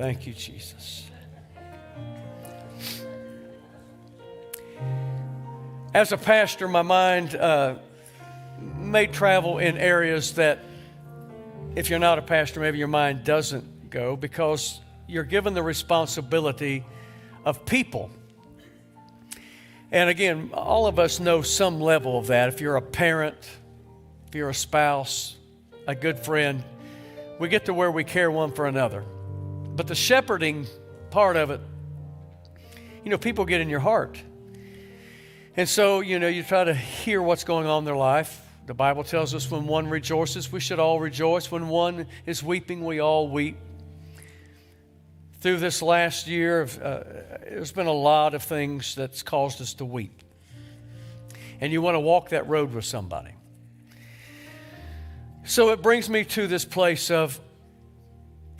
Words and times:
Thank 0.00 0.26
you, 0.26 0.32
Jesus. 0.32 1.06
As 5.92 6.10
a 6.12 6.16
pastor, 6.16 6.68
my 6.68 6.80
mind 6.80 7.34
uh, 7.34 7.74
may 8.78 9.08
travel 9.08 9.58
in 9.58 9.76
areas 9.76 10.36
that, 10.36 10.60
if 11.76 11.90
you're 11.90 11.98
not 11.98 12.18
a 12.18 12.22
pastor, 12.22 12.60
maybe 12.60 12.78
your 12.78 12.88
mind 12.88 13.24
doesn't 13.24 13.90
go 13.90 14.16
because 14.16 14.80
you're 15.06 15.22
given 15.22 15.52
the 15.52 15.62
responsibility 15.62 16.82
of 17.44 17.66
people. 17.66 18.10
And 19.92 20.08
again, 20.08 20.48
all 20.54 20.86
of 20.86 20.98
us 20.98 21.20
know 21.20 21.42
some 21.42 21.78
level 21.78 22.18
of 22.18 22.28
that. 22.28 22.48
If 22.48 22.62
you're 22.62 22.76
a 22.76 22.82
parent, 22.82 23.36
if 24.28 24.34
you're 24.34 24.48
a 24.48 24.54
spouse, 24.54 25.36
a 25.86 25.94
good 25.94 26.18
friend, 26.18 26.64
we 27.38 27.50
get 27.50 27.66
to 27.66 27.74
where 27.74 27.90
we 27.90 28.02
care 28.02 28.30
one 28.30 28.52
for 28.52 28.66
another. 28.66 29.04
But 29.80 29.86
the 29.86 29.94
shepherding 29.94 30.66
part 31.08 31.38
of 31.38 31.50
it, 31.50 31.58
you 33.02 33.10
know, 33.10 33.16
people 33.16 33.46
get 33.46 33.62
in 33.62 33.70
your 33.70 33.80
heart. 33.80 34.22
And 35.56 35.66
so, 35.66 36.00
you 36.00 36.18
know, 36.18 36.28
you 36.28 36.42
try 36.42 36.64
to 36.64 36.74
hear 36.74 37.22
what's 37.22 37.44
going 37.44 37.66
on 37.66 37.78
in 37.78 37.84
their 37.86 37.96
life. 37.96 38.42
The 38.66 38.74
Bible 38.74 39.04
tells 39.04 39.34
us 39.34 39.50
when 39.50 39.66
one 39.66 39.88
rejoices, 39.88 40.52
we 40.52 40.60
should 40.60 40.80
all 40.80 41.00
rejoice. 41.00 41.50
When 41.50 41.68
one 41.68 42.06
is 42.26 42.42
weeping, 42.42 42.84
we 42.84 43.00
all 43.00 43.30
weep. 43.30 43.56
Through 45.40 45.56
this 45.60 45.80
last 45.80 46.26
year, 46.26 46.64
uh, 46.64 47.02
there's 47.48 47.72
been 47.72 47.86
a 47.86 47.90
lot 47.90 48.34
of 48.34 48.42
things 48.42 48.94
that's 48.94 49.22
caused 49.22 49.62
us 49.62 49.72
to 49.72 49.86
weep. 49.86 50.22
And 51.58 51.72
you 51.72 51.80
want 51.80 51.94
to 51.94 52.00
walk 52.00 52.28
that 52.28 52.46
road 52.46 52.74
with 52.74 52.84
somebody. 52.84 53.32
So 55.44 55.70
it 55.70 55.80
brings 55.80 56.10
me 56.10 56.26
to 56.26 56.46
this 56.46 56.66
place 56.66 57.10
of 57.10 57.40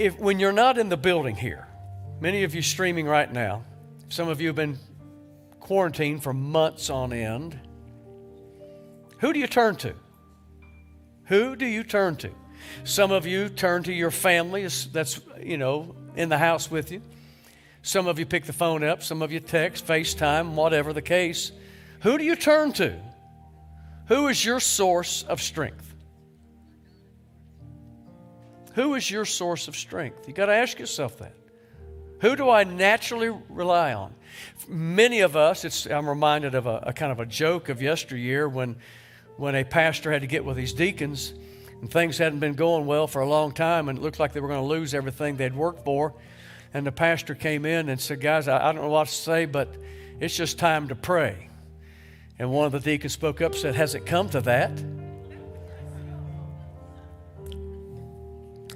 if 0.00 0.18
when 0.18 0.40
you're 0.40 0.50
not 0.50 0.78
in 0.78 0.88
the 0.88 0.96
building 0.96 1.36
here, 1.36 1.68
many 2.20 2.44
of 2.44 2.54
you 2.54 2.62
streaming 2.62 3.06
right 3.06 3.30
now, 3.30 3.62
some 4.08 4.28
of 4.28 4.40
you 4.40 4.46
have 4.48 4.56
been 4.56 4.78
quarantined 5.60 6.22
for 6.22 6.32
months 6.32 6.88
on 6.88 7.12
end. 7.12 7.58
Who 9.18 9.34
do 9.34 9.38
you 9.38 9.46
turn 9.46 9.76
to? 9.76 9.94
Who 11.26 11.54
do 11.54 11.66
you 11.66 11.84
turn 11.84 12.16
to? 12.16 12.30
Some 12.84 13.12
of 13.12 13.26
you 13.26 13.50
turn 13.50 13.82
to 13.84 13.92
your 13.92 14.10
family 14.10 14.66
that's, 14.92 15.20
you 15.40 15.58
know, 15.58 15.94
in 16.16 16.30
the 16.30 16.38
house 16.38 16.70
with 16.70 16.90
you. 16.90 17.02
Some 17.82 18.06
of 18.06 18.18
you 18.18 18.24
pick 18.24 18.44
the 18.44 18.52
phone 18.54 18.82
up, 18.82 19.02
some 19.02 19.20
of 19.20 19.30
you 19.30 19.40
text, 19.40 19.86
FaceTime, 19.86 20.54
whatever 20.54 20.94
the 20.94 21.02
case. 21.02 21.52
Who 22.00 22.16
do 22.16 22.24
you 22.24 22.36
turn 22.36 22.72
to? 22.74 22.98
Who 24.06 24.28
is 24.28 24.42
your 24.42 24.60
source 24.60 25.24
of 25.24 25.42
strength? 25.42 25.89
Who 28.80 28.94
is 28.94 29.10
your 29.10 29.26
source 29.26 29.68
of 29.68 29.76
strength? 29.76 30.26
You 30.26 30.32
got 30.32 30.46
to 30.46 30.54
ask 30.54 30.78
yourself 30.78 31.18
that. 31.18 31.34
Who 32.20 32.34
do 32.34 32.48
I 32.48 32.64
naturally 32.64 33.28
rely 33.50 33.92
on? 33.92 34.14
Many 34.66 35.20
of 35.20 35.36
us, 35.36 35.66
it's, 35.66 35.84
I'm 35.84 36.08
reminded 36.08 36.54
of 36.54 36.66
a, 36.66 36.84
a 36.84 36.92
kind 36.94 37.12
of 37.12 37.20
a 37.20 37.26
joke 37.26 37.68
of 37.68 37.82
yesteryear 37.82 38.48
when, 38.48 38.76
when 39.36 39.54
a 39.54 39.64
pastor 39.64 40.10
had 40.10 40.22
to 40.22 40.26
get 40.26 40.46
with 40.46 40.56
his 40.56 40.72
deacons 40.72 41.34
and 41.82 41.90
things 41.90 42.16
hadn't 42.16 42.38
been 42.38 42.54
going 42.54 42.86
well 42.86 43.06
for 43.06 43.20
a 43.20 43.28
long 43.28 43.52
time 43.52 43.90
and 43.90 43.98
it 43.98 44.00
looked 44.00 44.18
like 44.18 44.32
they 44.32 44.40
were 44.40 44.48
going 44.48 44.62
to 44.62 44.66
lose 44.66 44.94
everything 44.94 45.36
they'd 45.36 45.54
worked 45.54 45.84
for. 45.84 46.14
And 46.72 46.86
the 46.86 46.92
pastor 46.92 47.34
came 47.34 47.66
in 47.66 47.90
and 47.90 48.00
said, 48.00 48.22
Guys, 48.22 48.48
I, 48.48 48.66
I 48.66 48.72
don't 48.72 48.80
know 48.80 48.88
what 48.88 49.08
to 49.08 49.12
say, 49.14 49.44
but 49.44 49.76
it's 50.20 50.34
just 50.34 50.58
time 50.58 50.88
to 50.88 50.94
pray. 50.94 51.50
And 52.38 52.50
one 52.50 52.64
of 52.64 52.72
the 52.72 52.80
deacons 52.80 53.12
spoke 53.12 53.42
up 53.42 53.52
and 53.52 53.60
said, 53.60 53.74
Has 53.74 53.94
it 53.94 54.06
come 54.06 54.30
to 54.30 54.40
that? 54.40 54.72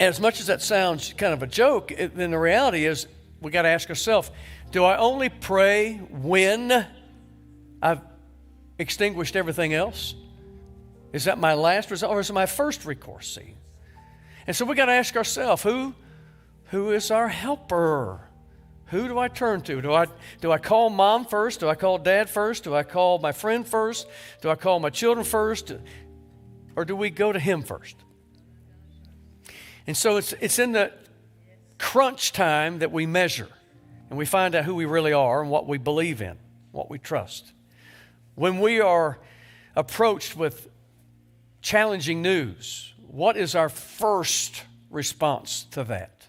As 0.01 0.21
much 0.21 0.41
as 0.41 0.47
that 0.47 0.63
sounds 0.63 1.13
kind 1.13 1.33
of 1.33 1.43
a 1.43 1.47
joke, 1.47 1.93
it, 1.93 2.17
then 2.17 2.31
the 2.31 2.39
reality 2.39 2.85
is 2.85 3.07
we 3.41 3.51
got 3.51 3.63
to 3.63 3.69
ask 3.69 3.89
ourselves 3.89 4.31
do 4.71 4.85
I 4.85 4.97
only 4.97 5.29
pray 5.29 5.95
when 5.95 6.87
I've 7.81 8.01
extinguished 8.79 9.37
everything 9.37 9.73
else? 9.73 10.15
Is 11.13 11.25
that 11.25 11.39
my 11.39 11.55
last 11.55 11.93
resort 11.93 12.13
or 12.13 12.19
is 12.19 12.29
it 12.29 12.33
my 12.33 12.47
first 12.47 12.85
recourse? 12.85 13.37
See? 13.37 13.55
And 14.49 14.57
so 14.57 14.65
we 14.65 14.75
got 14.75 14.87
to 14.87 14.93
ask 14.93 15.17
ourselves 15.17 15.63
who, 15.63 15.95
who 16.65 16.91
is 16.91 17.13
our 17.13 17.29
helper? 17.29 18.21
Who 18.87 19.07
do 19.07 19.19
I 19.19 19.29
turn 19.29 19.61
to? 19.63 19.81
Do 19.81 19.93
I, 19.93 20.07
do 20.41 20.51
I 20.51 20.59
call 20.59 20.91
mom 20.91 21.25
first? 21.25 21.61
Do 21.61 21.69
I 21.69 21.77
call 21.77 21.99
dad 21.99 22.29
first? 22.29 22.65
Do 22.65 22.75
I 22.75 22.83
call 22.83 23.19
my 23.19 23.33
friend 23.33 23.67
first? 23.67 24.09
Do 24.43 24.51
I 24.51 24.57
call 24.57 24.81
my 24.81 24.91
children 24.91 25.25
first? 25.25 25.73
Or 26.77 26.85
do 26.85 26.97
we 26.97 27.11
go 27.11 27.33
to 27.33 27.39
him 27.39 27.63
first? 27.63 27.97
And 29.87 29.97
so 29.97 30.17
it's, 30.17 30.33
it's 30.41 30.59
in 30.59 30.73
the 30.73 30.93
crunch 31.79 32.33
time 32.33 32.79
that 32.79 32.93
we 32.93 33.07
measure 33.07 33.49
and 34.09 34.19
we 34.19 34.25
find 34.25 34.55
out 34.55 34.65
who 34.65 34.75
we 34.75 34.85
really 34.85 35.13
are 35.13 35.43
and 35.43 35.51
what 35.51 35.67
we 35.67 35.79
believe 35.79 36.23
in, 36.23 36.39
what 36.73 36.91
we 36.91 36.99
trust. 36.99 37.53
When 38.35 38.61
we 38.61 38.81
are 38.81 39.19
approached 39.77 40.37
with 40.37 40.69
challenging 41.61 42.23
news, 42.23 42.93
what 43.07 43.37
is 43.37 43.55
our 43.55 43.69
first 43.69 44.63
response 44.91 45.65
to 45.73 45.85
that? 45.85 46.29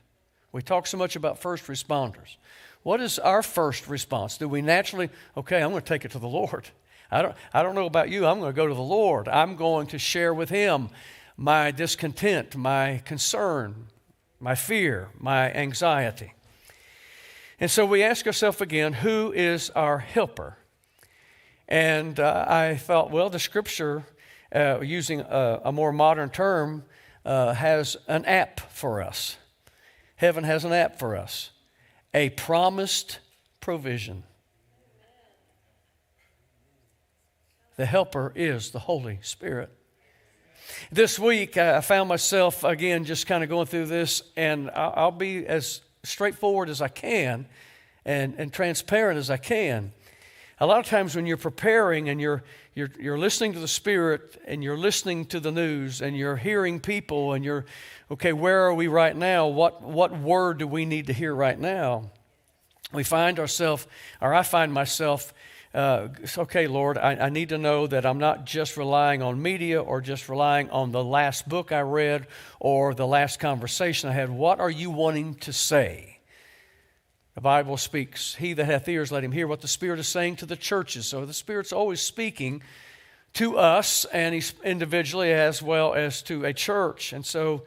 We 0.52 0.62
talk 0.62 0.88
so 0.88 0.98
much 0.98 1.16
about 1.16 1.40
first 1.40 1.68
responders. 1.68 2.38
What 2.84 3.02
is 3.02 3.18
our 3.20 3.42
first 3.42 3.88
response? 3.88 4.38
Do 4.38 4.48
we 4.48 4.62
naturally, 4.62 5.10
okay, 5.36 5.62
I'm 5.62 5.72
going 5.72 5.82
to 5.82 5.88
take 5.88 6.06
it 6.06 6.12
to 6.12 6.20
the 6.20 6.28
Lord? 6.28 6.70
I 7.12 7.22
don't, 7.22 7.36
I 7.54 7.64
don't 7.64 7.76
know 7.76 7.86
about 7.86 8.10
you. 8.10 8.26
I'm 8.26 8.40
going 8.40 8.52
to 8.52 8.56
go 8.56 8.68
to 8.68 8.74
the 8.74 8.82
Lord. 8.82 9.28
I'm 9.28 9.56
going 9.56 9.88
to 9.88 10.00
share 10.00 10.34
with 10.34 10.50
Him 10.50 10.90
my 11.38 11.72
discontent, 11.72 12.56
my 12.56 13.01
concern, 13.06 13.88
my 14.40 14.56
fear, 14.56 15.09
my 15.19 15.51
anxiety. 15.51 16.34
And 17.59 17.69
so 17.72 17.85
we 17.85 18.03
ask 18.03 18.25
ourselves 18.28 18.62
again 18.62 18.94
who 18.94 19.31
is 19.34 19.69
our 19.72 20.00
helper? 20.00 20.57
And 21.68 22.19
uh, 22.19 22.46
I 22.47 22.75
thought, 22.75 23.12
well, 23.12 23.29
the 23.29 23.40
scripture, 23.40 24.06
uh, 24.53 24.81
using 24.81 25.22
a, 25.22 25.62
a, 25.66 25.72
more 25.72 25.91
modern 25.91 26.29
term, 26.29 26.84
uh, 27.25 27.53
has 27.53 27.97
an 28.07 28.25
app 28.25 28.59
for 28.72 29.02
us. 29.02 29.38
Heaven 30.17 30.44
has 30.44 30.63
an 30.63 30.73
app 30.73 31.00
for 31.00 31.16
us 31.16 31.52
a 32.13 32.29
promised 32.29 33.19
provision. 33.59 34.23
The 37.75 37.85
helper 37.85 38.31
is 38.35 38.72
the 38.72 38.79
Holy 38.79 39.19
Spirit. 39.22 39.75
This 40.91 41.18
week, 41.19 41.58
I 41.58 41.81
found 41.81 42.09
myself 42.09 42.63
again 42.63 43.06
just 43.06 43.28
kind 43.28 43.44
of 43.44 43.50
going 43.50 43.66
through 43.66 43.88
this, 43.88 44.24
and 44.36 44.69
I'll 44.72 45.12
be 45.12 45.46
as 45.46 45.81
straightforward 46.03 46.69
as 46.69 46.81
I 46.81 46.88
can 46.88 47.47
and, 48.06 48.36
and 48.38 48.53
transparent 48.53 49.18
as 49.18 49.30
I 49.30 49.38
can. 49.38 49.91
A 50.59 50.66
lot 50.66 50.80
of 50.80 50.85
times, 50.85 51.16
when 51.16 51.25
you're 51.25 51.38
preparing 51.38 52.08
and 52.08 52.22
you're, 52.22 52.44
you're, 52.75 52.90
you're 53.00 53.18
listening 53.18 53.53
to 53.53 53.59
the 53.59 53.68
Spirit 53.68 54.41
and 54.47 54.64
you're 54.64 54.78
listening 54.78 55.25
to 55.25 55.40
the 55.40 55.52
news 55.52 56.02
and 56.02 56.16
you're 56.16 56.38
hearing 56.38 56.80
people 56.80 57.34
and 57.34 57.44
you're, 57.44 57.66
okay, 58.09 58.31
where 58.31 58.66
are 58.66 58.74
we 58.74 58.88
right 58.88 59.16
now? 59.16 59.47
What, 59.47 59.81
what 59.81 60.18
word 60.18 60.59
do 60.59 60.68
we 60.68 60.85
need 60.85 61.08
to 61.08 61.14
hear 61.14 61.35
right 61.35 61.59
now? 61.59 62.12
We 62.94 63.03
find 63.03 63.40
ourselves, 63.40 63.85
or 64.22 64.34
I 64.34 64.44
find 64.44 64.72
myself, 64.72 65.34
uh, 65.75 66.08
okay, 66.38 66.68
Lord, 66.68 66.97
I, 66.97 67.16
I, 67.16 67.30
need 67.30 67.50
to 67.50 67.58
know 67.58 67.86
that 67.86 68.06
I'm 68.06 68.18
not 68.18 68.46
just 68.46 68.78
relying 68.78 69.22
on 69.22 69.41
media 69.41 69.84
or 69.84 70.00
just 70.00 70.30
relying 70.30 70.69
on 70.69 70.94
the 70.94 71.03
last 71.03 71.50
book 71.50 71.74
I 71.74 71.81
read 71.81 72.28
or 72.62 72.94
the 72.94 73.06
last 73.06 73.41
conversation 73.41 74.09
I 74.09 74.14
had. 74.14 74.30
What 74.30 74.62
are 74.62 74.69
you 74.69 74.90
wanting 74.90 75.35
to 75.35 75.52
say? 75.52 76.19
The 77.34 77.41
Bible 77.41 77.75
speaks, 77.75 78.35
He 78.35 78.53
that 78.53 78.66
hath 78.66 78.88
ears, 78.88 79.12
let 79.12 79.25
him 79.25 79.34
hear 79.34 79.47
what 79.47 79.59
the 79.59 79.68
Spirit 79.68 80.00
is 80.00 80.08
saying 80.08 80.38
to 80.38 80.46
the 80.46 80.56
churches. 80.56 81.08
So 81.08 81.25
the 81.25 81.34
Spirit's 81.34 81.74
always 81.74 82.00
speaking 82.00 82.64
to 83.34 83.58
us 83.58 84.06
and 84.06 84.34
He's 84.34 84.53
individually 84.64 85.34
as 85.34 85.62
well 85.62 85.94
as 85.94 86.22
to 86.24 86.46
a 86.46 86.53
church. 86.53 87.12
And 87.12 87.25
so 87.25 87.64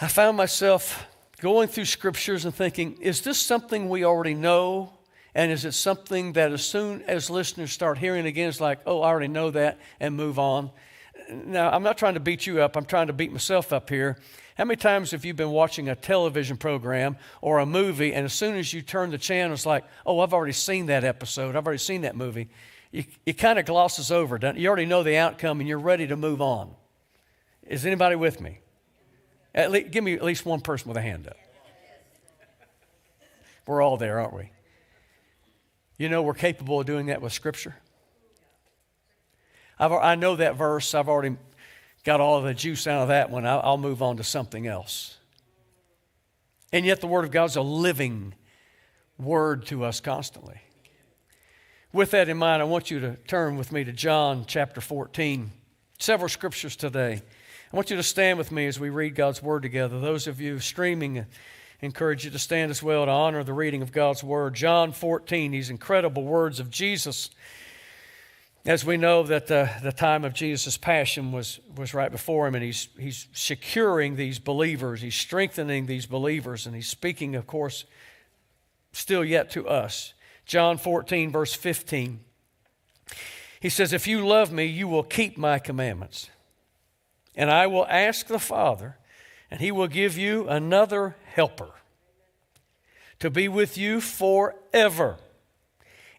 I 0.00 0.08
found 0.08 0.36
myself 0.36 1.06
going 1.40 1.68
through 1.68 1.84
scriptures 1.84 2.44
and 2.44 2.52
thinking, 2.52 2.96
is 3.00 3.22
this 3.22 3.38
something 3.38 3.88
we 3.88 4.04
already 4.04 4.34
know? 4.34 4.94
And 5.34 5.52
is 5.52 5.64
it 5.64 5.72
something 5.72 6.32
that 6.32 6.52
as 6.52 6.64
soon 6.64 7.02
as 7.02 7.30
listeners 7.30 7.72
start 7.72 7.98
hearing 7.98 8.26
again, 8.26 8.48
it's 8.48 8.60
like, 8.60 8.80
oh, 8.86 9.02
I 9.02 9.08
already 9.08 9.28
know 9.28 9.50
that, 9.50 9.78
and 10.00 10.16
move 10.16 10.38
on? 10.38 10.70
Now, 11.30 11.70
I'm 11.70 11.84
not 11.84 11.96
trying 11.98 12.14
to 12.14 12.20
beat 12.20 12.46
you 12.46 12.60
up, 12.60 12.76
I'm 12.76 12.84
trying 12.84 13.06
to 13.06 13.12
beat 13.12 13.30
myself 13.30 13.72
up 13.72 13.88
here. 13.88 14.18
How 14.56 14.64
many 14.64 14.76
times 14.76 15.12
have 15.12 15.24
you 15.24 15.32
been 15.32 15.52
watching 15.52 15.88
a 15.88 15.94
television 15.94 16.56
program 16.56 17.16
or 17.40 17.60
a 17.60 17.66
movie, 17.66 18.12
and 18.12 18.24
as 18.24 18.32
soon 18.32 18.56
as 18.56 18.74
you 18.74 18.82
turn 18.82 19.10
the 19.10 19.18
channel, 19.18 19.54
it's 19.54 19.64
like, 19.64 19.84
oh, 20.04 20.20
I've 20.20 20.34
already 20.34 20.52
seen 20.52 20.86
that 20.86 21.04
episode, 21.04 21.54
I've 21.54 21.64
already 21.64 21.78
seen 21.78 22.02
that 22.02 22.16
movie? 22.16 22.48
You, 22.90 23.04
it 23.24 23.34
kind 23.34 23.58
of 23.58 23.66
glosses 23.66 24.10
over, 24.10 24.36
doesn't 24.36 24.56
it? 24.56 24.60
You 24.60 24.66
already 24.68 24.86
know 24.86 25.04
the 25.04 25.16
outcome, 25.16 25.60
and 25.60 25.68
you're 25.68 25.78
ready 25.78 26.08
to 26.08 26.16
move 26.16 26.42
on. 26.42 26.74
Is 27.62 27.86
anybody 27.86 28.16
with 28.16 28.40
me? 28.40 28.58
Give 29.54 30.02
me 30.02 30.14
at 30.14 30.24
least 30.24 30.44
one 30.44 30.60
person 30.60 30.88
with 30.88 30.96
a 30.96 31.02
hand 31.02 31.28
up. 31.28 31.36
We're 33.66 33.80
all 33.80 33.96
there, 33.96 34.18
aren't 34.18 34.34
we? 34.34 34.50
You 36.00 36.08
know, 36.08 36.22
we're 36.22 36.32
capable 36.32 36.80
of 36.80 36.86
doing 36.86 37.06
that 37.08 37.20
with 37.20 37.30
Scripture. 37.30 37.76
I've, 39.78 39.92
I 39.92 40.14
know 40.14 40.34
that 40.36 40.56
verse. 40.56 40.94
I've 40.94 41.10
already 41.10 41.36
got 42.04 42.22
all 42.22 42.40
the 42.40 42.54
juice 42.54 42.86
out 42.86 43.02
of 43.02 43.08
that 43.08 43.28
one. 43.28 43.46
I'll, 43.46 43.60
I'll 43.62 43.76
move 43.76 44.00
on 44.00 44.16
to 44.16 44.24
something 44.24 44.66
else. 44.66 45.18
And 46.72 46.86
yet, 46.86 47.02
the 47.02 47.06
Word 47.06 47.26
of 47.26 47.32
God 47.32 47.50
is 47.50 47.56
a 47.56 47.60
living 47.60 48.32
word 49.18 49.66
to 49.66 49.84
us 49.84 50.00
constantly. 50.00 50.62
With 51.92 52.12
that 52.12 52.30
in 52.30 52.38
mind, 52.38 52.62
I 52.62 52.64
want 52.64 52.90
you 52.90 53.00
to 53.00 53.16
turn 53.28 53.58
with 53.58 53.70
me 53.70 53.84
to 53.84 53.92
John 53.92 54.44
chapter 54.46 54.80
14. 54.80 55.50
Several 55.98 56.30
scriptures 56.30 56.76
today. 56.76 57.20
I 57.70 57.76
want 57.76 57.90
you 57.90 57.96
to 57.96 58.02
stand 58.02 58.38
with 58.38 58.50
me 58.50 58.66
as 58.66 58.80
we 58.80 58.88
read 58.88 59.14
God's 59.14 59.42
Word 59.42 59.60
together. 59.60 60.00
Those 60.00 60.26
of 60.26 60.40
you 60.40 60.60
streaming, 60.60 61.26
encourage 61.82 62.24
you 62.24 62.30
to 62.30 62.38
stand 62.38 62.70
as 62.70 62.82
well 62.82 63.04
to 63.06 63.10
honor 63.10 63.42
the 63.44 63.52
reading 63.52 63.82
of 63.82 63.92
God's 63.92 64.22
Word. 64.22 64.54
John 64.54 64.92
14, 64.92 65.50
these 65.50 65.70
incredible 65.70 66.24
words 66.24 66.60
of 66.60 66.70
Jesus 66.70 67.30
as 68.66 68.84
we 68.84 68.98
know 68.98 69.22
that 69.22 69.46
the, 69.46 69.70
the 69.82 69.92
time 69.92 70.24
of 70.24 70.34
Jesus' 70.34 70.76
passion 70.76 71.32
was, 71.32 71.60
was 71.76 71.94
right 71.94 72.12
before 72.12 72.46
him, 72.46 72.54
and 72.54 72.62
he's, 72.62 72.88
he's 72.98 73.26
securing 73.32 74.16
these 74.16 74.38
believers, 74.38 75.00
he's 75.00 75.14
strengthening 75.14 75.86
these 75.86 76.04
believers, 76.04 76.66
and 76.66 76.74
he's 76.74 76.88
speaking, 76.88 77.34
of 77.36 77.46
course, 77.46 77.84
still 78.92 79.24
yet 79.24 79.50
to 79.52 79.66
us. 79.66 80.12
John 80.44 80.76
14, 80.76 81.30
verse 81.30 81.54
15. 81.54 82.20
He 83.60 83.68
says, 83.70 83.92
If 83.92 84.06
you 84.06 84.26
love 84.26 84.52
me, 84.52 84.66
you 84.66 84.88
will 84.88 85.04
keep 85.04 85.38
my 85.38 85.58
commandments. 85.58 86.28
And 87.34 87.50
I 87.50 87.66
will 87.66 87.86
ask 87.86 88.26
the 88.26 88.38
Father, 88.38 88.98
and 89.50 89.60
he 89.60 89.72
will 89.72 89.88
give 89.88 90.18
you 90.18 90.46
another 90.48 91.16
helper 91.34 91.70
to 93.18 93.30
be 93.30 93.48
with 93.48 93.76
you 93.76 94.00
forever, 94.00 95.18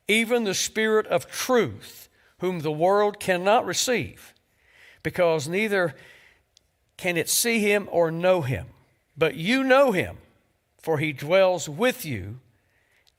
even 0.07 0.43
the 0.43 0.53
Spirit 0.53 1.07
of 1.07 1.29
truth 1.29 2.09
whom 2.39 2.59
the 2.59 2.71
world 2.71 3.19
cannot 3.19 3.65
receive, 3.65 4.33
because 5.03 5.47
neither 5.47 5.95
can 6.97 7.17
it 7.17 7.29
see 7.29 7.59
him 7.59 7.87
or 7.91 8.11
know 8.11 8.41
him. 8.41 8.67
But 9.17 9.35
you 9.35 9.63
know 9.63 9.91
him, 9.91 10.17
for 10.79 10.97
he 10.97 11.13
dwells 11.13 11.67
with 11.67 12.05
you, 12.05 12.39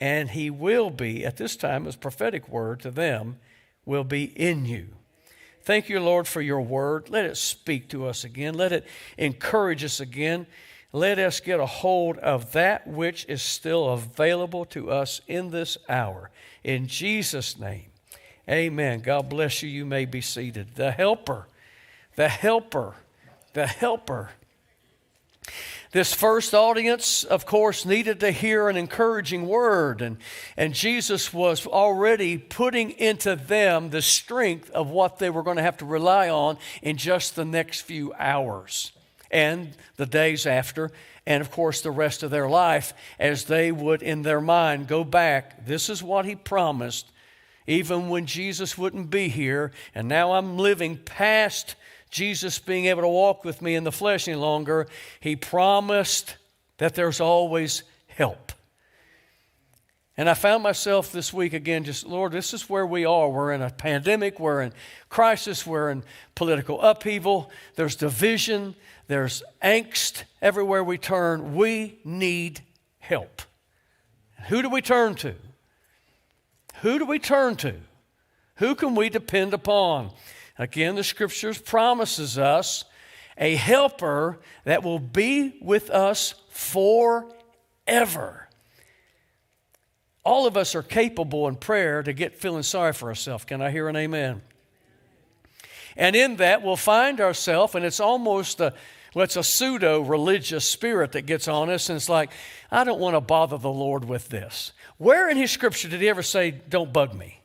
and 0.00 0.30
he 0.30 0.50
will 0.50 0.90
be, 0.90 1.24
at 1.24 1.36
this 1.36 1.56
time, 1.56 1.86
as 1.86 1.96
prophetic 1.96 2.48
word 2.48 2.80
to 2.80 2.90
them, 2.90 3.38
will 3.84 4.04
be 4.04 4.24
in 4.24 4.64
you. 4.64 4.88
Thank 5.62 5.88
you, 5.88 6.00
Lord, 6.00 6.26
for 6.26 6.40
your 6.40 6.60
word. 6.60 7.08
Let 7.08 7.24
it 7.24 7.36
speak 7.36 7.88
to 7.90 8.06
us 8.06 8.24
again. 8.24 8.54
Let 8.54 8.72
it 8.72 8.86
encourage 9.16 9.84
us 9.84 10.00
again. 10.00 10.46
Let 10.92 11.18
us 11.18 11.40
get 11.40 11.58
a 11.58 11.66
hold 11.66 12.18
of 12.18 12.52
that 12.52 12.86
which 12.86 13.24
is 13.26 13.40
still 13.40 13.88
available 13.88 14.66
to 14.66 14.90
us 14.90 15.22
in 15.26 15.50
this 15.50 15.78
hour. 15.88 16.30
In 16.62 16.86
Jesus' 16.86 17.58
name. 17.58 17.86
Amen. 18.48 19.00
God 19.00 19.30
bless 19.30 19.62
you. 19.62 19.70
You 19.70 19.86
may 19.86 20.04
be 20.04 20.20
seated. 20.20 20.74
The 20.74 20.90
helper, 20.90 21.46
the 22.16 22.28
helper, 22.28 22.94
the 23.54 23.66
helper. 23.66 24.30
This 25.92 26.12
first 26.12 26.54
audience, 26.54 27.24
of 27.24 27.46
course, 27.46 27.84
needed 27.84 28.20
to 28.20 28.30
hear 28.30 28.68
an 28.68 28.76
encouraging 28.76 29.46
word, 29.46 30.00
and, 30.00 30.16
and 30.56 30.72
Jesus 30.72 31.34
was 31.34 31.66
already 31.66 32.38
putting 32.38 32.92
into 32.92 33.36
them 33.36 33.90
the 33.90 34.00
strength 34.00 34.70
of 34.70 34.88
what 34.88 35.18
they 35.18 35.28
were 35.28 35.42
going 35.42 35.58
to 35.58 35.62
have 35.62 35.76
to 35.78 35.84
rely 35.84 36.30
on 36.30 36.56
in 36.80 36.96
just 36.96 37.36
the 37.36 37.44
next 37.44 37.82
few 37.82 38.12
hours 38.14 38.92
and 39.32 39.76
the 39.96 40.06
days 40.06 40.46
after, 40.46 40.90
and 41.26 41.40
of 41.40 41.50
course, 41.50 41.81
the 41.81 41.90
rest 41.90 42.23
of 42.23 42.31
their 42.31 42.49
life 42.49 42.93
as 43.19 43.44
they 43.44 43.73
would, 43.73 44.02
in 44.02 44.23
their 44.23 44.40
mind, 44.40 44.88
go 44.88 45.05
back. 45.05 45.67
This 45.67 45.88
is 45.88 46.02
what 46.02 46.25
He 46.25 46.37
promised 46.37 47.06
even 47.67 48.08
when 48.08 48.26
Jesus 48.26 48.76
wouldn't 48.76 49.11
be 49.11 49.29
here, 49.29 49.73
and 49.94 50.08
now 50.08 50.32
I'm 50.32 50.58
living 50.58 50.96
past 50.96 51.76
Jesus 52.11 52.58
being 52.58 52.87
able 52.87 53.02
to 53.02 53.08
walk 53.08 53.44
with 53.44 53.62
me 53.62 53.75
in 53.75 53.84
the 53.84 53.93
flesh 53.93 54.29
any 54.29 54.37
longer, 54.37 54.87
He 55.20 55.37
promised 55.37 56.37
that 56.78 56.94
there's 56.94 57.20
always 57.20 57.85
help. 58.06 58.52
And 60.17 60.28
I 60.28 60.35
found 60.35 60.62
myself 60.62 61.11
this 61.11 61.32
week 61.32 61.55
again, 61.55 61.85
just, 61.85 62.06
Lord, 62.06 62.32
this 62.32 62.52
is 62.52 62.69
where 62.69 62.87
we 62.87 63.06
are. 63.06 63.31
We're 63.31 63.52
in 63.52 63.62
a 63.62 63.70
pandemic, 63.70 64.38
we're 64.38 64.61
in 64.61 64.75
crisis, 65.08 65.67
we're 65.67 65.90
in 65.90 66.05
political 66.35 66.82
upheaval, 66.82 67.50
there's 67.76 67.96
division, 67.96 68.75
there's 69.12 69.43
angst 69.62 70.25
everywhere 70.41 70.82
we 70.82 70.97
turn. 70.97 71.55
We 71.55 71.99
need 72.03 72.62
help. 72.99 73.43
Who 74.49 74.62
do 74.62 74.70
we 74.70 74.81
turn 74.81 75.14
to? 75.17 75.35
Who 76.81 76.99
do 76.99 77.05
we 77.05 77.19
turn 77.19 77.56
to? 77.56 77.75
Who 78.56 78.75
can 78.75 78.94
we 78.94 79.11
depend 79.11 79.53
upon? 79.53 80.12
Again, 80.59 80.94
the 80.94 81.05
scriptures 81.05 81.59
promises 81.59 82.38
us 82.38 82.85
a 83.37 83.55
helper 83.55 84.38
that 84.64 84.82
will 84.82 84.99
be 84.99 85.59
with 85.61 85.91
us 85.91 86.35
forever. 86.50 88.49
All 90.25 90.47
of 90.47 90.56
us 90.56 90.75
are 90.75 90.82
capable 90.82 91.49
in 91.49 91.56
prayer 91.56 92.03
to 92.03 92.12
get 92.12 92.37
feeling 92.37 92.62
sorry 92.62 92.94
for 92.94 93.09
ourselves. 93.09 93.44
Can 93.44 93.61
I 93.61 93.70
hear 93.70 93.88
an 93.88 93.97
amen? 93.97 94.41
And 95.97 96.17
in 96.17 96.37
that, 96.37 96.62
we'll 96.62 96.76
find 96.76 97.20
ourselves, 97.20 97.75
and 97.75 97.85
it's 97.85 98.00
almost 98.00 98.61
a 98.61 98.73
well, 99.14 99.25
it's 99.25 99.37
a 99.37 99.43
pseudo 99.43 100.00
religious 100.00 100.64
spirit 100.64 101.12
that 101.12 101.23
gets 101.23 101.47
on 101.47 101.69
us, 101.69 101.88
and 101.88 101.97
it's 101.97 102.09
like, 102.09 102.31
I 102.70 102.85
don't 102.85 103.00
want 103.00 103.14
to 103.14 103.20
bother 103.20 103.59
the 103.59 103.70
Lord 103.70 104.05
with 104.05 104.29
this. 104.31 104.73
Where 104.97 105.29
in 105.29 105.37
His 105.37 105.50
scripture 105.50 105.88
did 105.88 106.00
He 106.00 106.09
ever 106.09 106.23
say, 106.23 106.50
Don't 106.50 106.93
bug 106.93 107.14
me? 107.14 107.41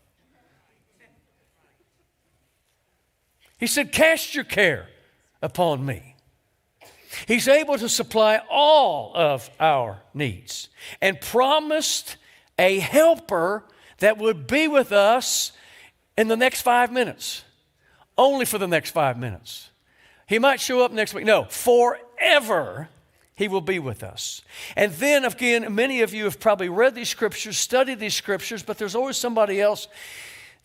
He 3.57 3.67
said, 3.67 3.91
Cast 3.91 4.33
your 4.33 4.43
care 4.43 4.87
upon 5.41 5.85
me. 5.85 6.15
He's 7.27 7.47
able 7.47 7.77
to 7.77 7.89
supply 7.89 8.41
all 8.49 9.11
of 9.15 9.49
our 9.59 9.99
needs 10.13 10.69
and 11.01 11.19
promised 11.19 12.17
a 12.59 12.79
helper 12.79 13.63
that 13.99 14.17
would 14.17 14.47
be 14.47 14.67
with 14.67 14.91
us 14.91 15.51
in 16.17 16.27
the 16.27 16.37
next 16.37 16.61
five 16.61 16.91
minutes, 16.91 17.43
only 18.17 18.45
for 18.45 18.57
the 18.57 18.67
next 18.67 18.91
five 18.91 19.17
minutes. 19.17 19.69
He 20.27 20.39
might 20.39 20.59
show 20.59 20.81
up 20.81 20.91
next 20.91 21.13
week. 21.13 21.25
No, 21.25 21.45
forever 21.45 22.89
he 23.37 23.47
will 23.47 23.61
be 23.61 23.77
with 23.79 24.03
us. 24.03 24.41
And 24.75 24.91
then 24.93 25.23
again, 25.23 25.73
many 25.73 26.01
of 26.01 26.13
you 26.13 26.23
have 26.23 26.39
probably 26.39 26.69
read 26.69 26.95
these 26.95 27.07
scriptures, 27.07 27.57
studied 27.57 27.99
these 27.99 28.15
scriptures, 28.15 28.63
but 28.63 28.77
there's 28.77 28.95
always 28.95 29.15
somebody 29.15 29.61
else 29.61 29.87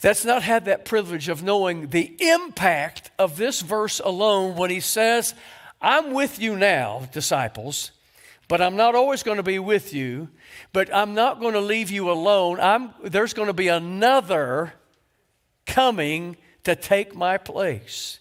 that's 0.00 0.24
not 0.24 0.42
had 0.42 0.64
that 0.64 0.84
privilege 0.84 1.28
of 1.28 1.42
knowing 1.42 1.88
the 1.88 2.16
impact 2.18 3.10
of 3.18 3.36
this 3.36 3.60
verse 3.60 4.00
alone 4.00 4.56
when 4.56 4.70
he 4.70 4.80
says, 4.80 5.34
I'm 5.82 6.12
with 6.12 6.40
you 6.40 6.56
now, 6.56 7.08
disciples, 7.12 7.92
but 8.48 8.62
I'm 8.62 8.74
not 8.74 8.94
always 8.94 9.22
going 9.22 9.36
to 9.36 9.42
be 9.42 9.58
with 9.58 9.92
you, 9.92 10.28
but 10.72 10.92
I'm 10.94 11.14
not 11.14 11.40
going 11.40 11.54
to 11.54 11.60
leave 11.60 11.90
you 11.90 12.10
alone. 12.10 12.58
I'm, 12.58 12.94
there's 13.04 13.34
going 13.34 13.48
to 13.48 13.52
be 13.52 13.68
another 13.68 14.72
coming 15.66 16.38
to 16.64 16.74
take 16.74 17.14
my 17.14 17.36
place. 17.36 18.18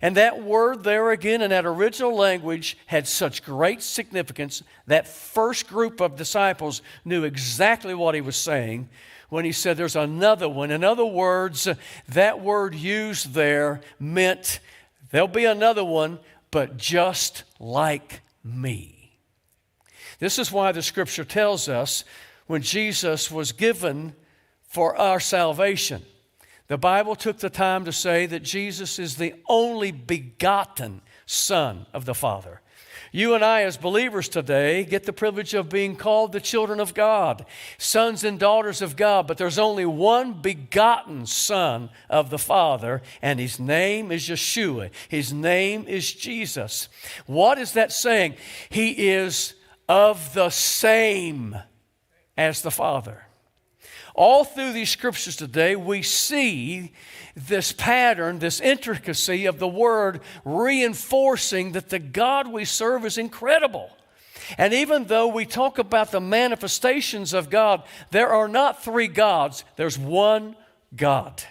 And 0.00 0.16
that 0.16 0.42
word 0.42 0.84
there 0.84 1.10
again 1.10 1.42
in 1.42 1.50
that 1.50 1.66
original 1.66 2.16
language 2.16 2.78
had 2.86 3.06
such 3.06 3.44
great 3.44 3.82
significance. 3.82 4.62
That 4.86 5.06
first 5.06 5.68
group 5.68 6.00
of 6.00 6.16
disciples 6.16 6.82
knew 7.04 7.24
exactly 7.24 7.94
what 7.94 8.14
he 8.14 8.20
was 8.20 8.36
saying 8.36 8.88
when 9.28 9.44
he 9.44 9.52
said 9.52 9.76
there's 9.76 9.96
another 9.96 10.48
one. 10.48 10.70
In 10.70 10.84
other 10.84 11.04
words, 11.04 11.68
that 12.08 12.40
word 12.40 12.74
used 12.74 13.34
there 13.34 13.80
meant 13.98 14.60
there'll 15.10 15.28
be 15.28 15.44
another 15.44 15.84
one, 15.84 16.18
but 16.50 16.76
just 16.76 17.44
like 17.58 18.20
me. 18.44 19.18
This 20.18 20.38
is 20.38 20.52
why 20.52 20.72
the 20.72 20.82
scripture 20.82 21.24
tells 21.24 21.68
us 21.68 22.04
when 22.46 22.62
Jesus 22.62 23.30
was 23.30 23.52
given 23.52 24.14
for 24.68 24.96
our 24.96 25.20
salvation 25.20 26.02
the 26.68 26.78
Bible 26.78 27.14
took 27.14 27.38
the 27.38 27.50
time 27.50 27.84
to 27.84 27.92
say 27.92 28.26
that 28.26 28.42
Jesus 28.42 28.98
is 28.98 29.16
the 29.16 29.34
only 29.48 29.92
begotten 29.92 31.02
Son 31.26 31.86
of 31.92 32.04
the 32.04 32.14
Father. 32.14 32.60
You 33.14 33.34
and 33.34 33.44
I, 33.44 33.62
as 33.64 33.76
believers 33.76 34.26
today, 34.30 34.84
get 34.84 35.04
the 35.04 35.12
privilege 35.12 35.52
of 35.52 35.68
being 35.68 35.96
called 35.96 36.32
the 36.32 36.40
children 36.40 36.80
of 36.80 36.94
God, 36.94 37.44
sons 37.76 38.24
and 38.24 38.38
daughters 38.38 38.80
of 38.80 38.96
God, 38.96 39.26
but 39.26 39.36
there's 39.36 39.58
only 39.58 39.84
one 39.84 40.40
begotten 40.40 41.26
Son 41.26 41.90
of 42.08 42.30
the 42.30 42.38
Father, 42.38 43.02
and 43.20 43.38
his 43.38 43.60
name 43.60 44.10
is 44.10 44.28
Yeshua. 44.28 44.90
His 45.08 45.30
name 45.30 45.84
is 45.86 46.10
Jesus. 46.10 46.88
What 47.26 47.58
is 47.58 47.72
that 47.72 47.92
saying? 47.92 48.36
He 48.70 49.10
is 49.10 49.54
of 49.90 50.32
the 50.32 50.48
same 50.48 51.54
as 52.38 52.62
the 52.62 52.70
Father. 52.70 53.26
All 54.14 54.44
through 54.44 54.72
these 54.72 54.90
scriptures 54.90 55.36
today, 55.36 55.74
we 55.74 56.02
see 56.02 56.92
this 57.34 57.72
pattern, 57.72 58.38
this 58.38 58.60
intricacy 58.60 59.46
of 59.46 59.58
the 59.58 59.68
word 59.68 60.20
reinforcing 60.44 61.72
that 61.72 61.88
the 61.88 61.98
God 61.98 62.46
we 62.48 62.64
serve 62.64 63.06
is 63.06 63.16
incredible. 63.16 63.90
And 64.58 64.74
even 64.74 65.04
though 65.04 65.28
we 65.28 65.46
talk 65.46 65.78
about 65.78 66.10
the 66.10 66.20
manifestations 66.20 67.32
of 67.32 67.48
God, 67.48 67.82
there 68.10 68.28
are 68.28 68.48
not 68.48 68.84
three 68.84 69.08
gods, 69.08 69.64
there's 69.76 69.98
one 69.98 70.56
God. 70.94 71.42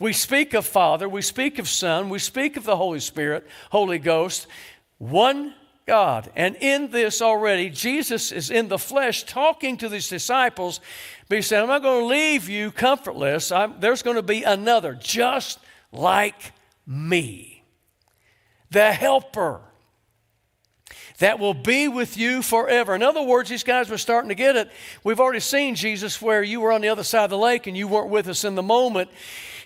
We 0.00 0.12
speak 0.12 0.54
of 0.54 0.66
Father, 0.66 1.08
we 1.08 1.22
speak 1.22 1.58
of 1.58 1.68
Son, 1.68 2.08
we 2.08 2.18
speak 2.18 2.56
of 2.56 2.64
the 2.64 2.76
Holy 2.76 3.00
Spirit, 3.00 3.46
Holy 3.70 3.98
Ghost, 3.98 4.46
one 4.98 5.54
God. 5.86 6.30
And 6.34 6.56
in 6.56 6.90
this 6.90 7.22
already, 7.22 7.70
Jesus 7.70 8.32
is 8.32 8.50
in 8.50 8.66
the 8.66 8.78
flesh 8.78 9.24
talking 9.24 9.76
to 9.76 9.88
these 9.88 10.08
disciples, 10.08 10.80
but 11.28 11.36
he 11.36 11.42
said, 11.42 11.62
I'm 11.62 11.68
not 11.68 11.82
going 11.82 12.02
to 12.02 12.06
leave 12.06 12.48
you 12.48 12.72
comfortless. 12.72 13.52
I'm, 13.52 13.78
there's 13.78 14.02
going 14.02 14.16
to 14.16 14.22
be 14.22 14.42
another 14.42 14.94
just 14.94 15.60
like 15.92 16.52
me, 16.86 17.62
the 18.70 18.92
helper 18.92 19.60
that 21.18 21.38
will 21.38 21.54
be 21.54 21.88
with 21.88 22.18
you 22.18 22.42
forever. 22.42 22.94
In 22.94 23.02
other 23.02 23.22
words, 23.22 23.48
these 23.48 23.64
guys 23.64 23.88
were 23.88 23.96
starting 23.96 24.28
to 24.28 24.34
get 24.34 24.56
it. 24.56 24.70
We've 25.02 25.20
already 25.20 25.40
seen 25.40 25.74
Jesus 25.74 26.20
where 26.20 26.42
you 26.42 26.60
were 26.60 26.72
on 26.72 26.80
the 26.80 26.88
other 26.88 27.04
side 27.04 27.24
of 27.24 27.30
the 27.30 27.38
lake 27.38 27.66
and 27.66 27.76
you 27.76 27.88
weren't 27.88 28.10
with 28.10 28.28
us 28.28 28.44
in 28.44 28.54
the 28.54 28.62
moment. 28.62 29.08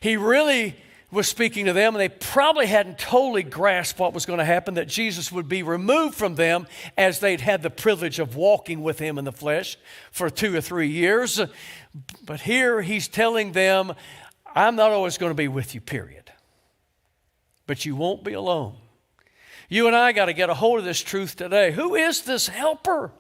He 0.01 0.17
really 0.17 0.77
was 1.11 1.29
speaking 1.29 1.67
to 1.67 1.73
them, 1.73 1.95
and 1.95 2.01
they 2.01 2.09
probably 2.09 2.67
hadn't 2.67 2.99
totally 2.99 3.43
grasped 3.43 3.99
what 3.99 4.15
was 4.15 4.27
going 4.27 4.39
to 4.39 4.45
happen 4.45 4.75
that 4.75 4.89
Jesus 4.89 5.33
would 5.33 5.49
be 5.49 5.63
removed 5.63 6.15
from 6.15 6.37
them 6.37 6.67
as 6.97 7.19
they'd 7.19 7.41
had 7.41 7.63
the 7.63 7.71
privilege 7.71 8.19
of 8.19 8.37
walking 8.37 8.83
with 8.83 8.99
him 8.99 9.19
in 9.19 9.25
the 9.25 9.33
flesh 9.33 9.77
for 10.13 10.31
two 10.31 10.55
or 10.55 10.61
three 10.61 10.89
years. 10.89 11.41
But 12.25 12.43
here 12.43 12.83
he's 12.83 13.09
telling 13.09 13.53
them, 13.53 13.93
I'm 14.55 14.77
not 14.77 14.93
always 14.93 15.19
going 15.19 15.31
to 15.31 15.35
be 15.35 15.49
with 15.49 15.75
you, 15.75 15.81
period. 15.81 16.33
But 17.67 17.85
you 17.85 17.97
won't 17.97 18.25
be 18.25 18.33
alone. 18.33 18.77
You 19.69 19.87
and 19.87 19.95
I 19.95 20.13
got 20.13 20.27
to 20.27 20.33
get 20.33 20.51
a 20.51 20.55
hold 20.55 20.81
of 20.81 20.85
this 20.85 21.01
truth 21.01 21.37
today. 21.37 21.71
Who 21.73 21.95
is 21.95 22.23
this 22.23 22.49
helper? 22.49 23.13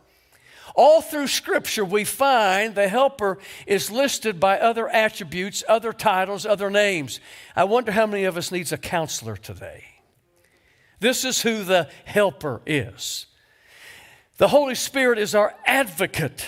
All 0.74 1.00
through 1.02 1.26
Scripture, 1.26 1.84
we 1.84 2.04
find 2.04 2.74
the 2.74 2.88
helper 2.88 3.38
is 3.66 3.90
listed 3.90 4.38
by 4.38 4.58
other 4.58 4.88
attributes, 4.88 5.64
other 5.68 5.92
titles, 5.92 6.46
other 6.46 6.70
names. 6.70 7.20
I 7.56 7.64
wonder 7.64 7.92
how 7.92 8.06
many 8.06 8.24
of 8.24 8.36
us 8.36 8.52
needs 8.52 8.72
a 8.72 8.78
counselor 8.78 9.36
today. 9.36 9.84
This 11.00 11.24
is 11.24 11.42
who 11.42 11.64
the 11.64 11.88
helper 12.04 12.60
is. 12.66 13.26
The 14.36 14.48
Holy 14.48 14.74
Spirit 14.74 15.18
is 15.18 15.34
our 15.34 15.54
advocate. 15.66 16.46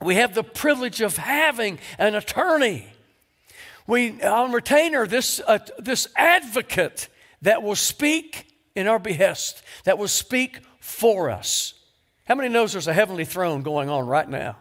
We 0.00 0.14
have 0.14 0.34
the 0.34 0.44
privilege 0.44 1.00
of 1.00 1.16
having 1.16 1.78
an 1.98 2.14
attorney. 2.14 2.86
We 3.86 4.22
on 4.22 4.52
retainer 4.52 5.06
this 5.06 5.40
uh, 5.46 5.58
this 5.78 6.08
advocate 6.14 7.08
that 7.42 7.62
will 7.62 7.74
speak 7.74 8.46
in 8.74 8.86
our 8.86 8.98
behest, 8.98 9.62
that 9.84 9.98
will 9.98 10.08
speak 10.08 10.60
for 10.78 11.30
us. 11.30 11.74
How 12.28 12.34
many 12.34 12.50
knows 12.50 12.72
there's 12.72 12.86
a 12.86 12.92
heavenly 12.92 13.24
throne 13.24 13.62
going 13.62 13.88
on 13.88 14.06
right 14.06 14.28
now? 14.28 14.56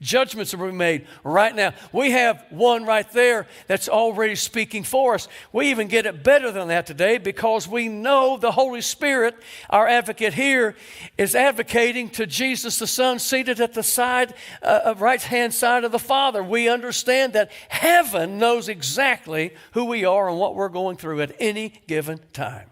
Judgments 0.00 0.52
are 0.52 0.56
being 0.56 0.76
made 0.76 1.06
right 1.22 1.54
now. 1.54 1.72
We 1.92 2.10
have 2.10 2.44
one 2.50 2.84
right 2.84 3.10
there 3.12 3.46
that's 3.68 3.88
already 3.88 4.34
speaking 4.34 4.82
for 4.82 5.14
us. 5.14 5.28
We 5.52 5.70
even 5.70 5.86
get 5.86 6.04
it 6.04 6.24
better 6.24 6.50
than 6.50 6.68
that 6.68 6.84
today 6.84 7.18
because 7.18 7.68
we 7.68 7.88
know 7.88 8.36
the 8.36 8.50
Holy 8.50 8.80
Spirit, 8.80 9.36
our 9.70 9.86
advocate 9.86 10.34
here, 10.34 10.74
is 11.16 11.36
advocating 11.36 12.10
to 12.10 12.26
Jesus 12.26 12.80
the 12.80 12.88
Son 12.88 13.20
seated 13.20 13.60
at 13.60 13.72
the 13.72 13.84
side, 13.84 14.34
uh, 14.60 14.94
right 14.98 15.22
hand 15.22 15.54
side 15.54 15.84
of 15.84 15.92
the 15.92 15.98
Father. 16.00 16.42
We 16.42 16.68
understand 16.68 17.34
that 17.34 17.52
heaven 17.68 18.36
knows 18.36 18.68
exactly 18.68 19.54
who 19.72 19.84
we 19.84 20.04
are 20.04 20.28
and 20.28 20.40
what 20.40 20.56
we're 20.56 20.68
going 20.68 20.96
through 20.96 21.22
at 21.22 21.36
any 21.38 21.72
given 21.86 22.18
time. 22.32 22.66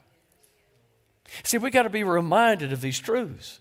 See, 1.44 1.56
we 1.56 1.70
got 1.70 1.84
to 1.84 1.90
be 1.90 2.02
reminded 2.04 2.72
of 2.72 2.80
these 2.80 2.98
truths. 2.98 3.60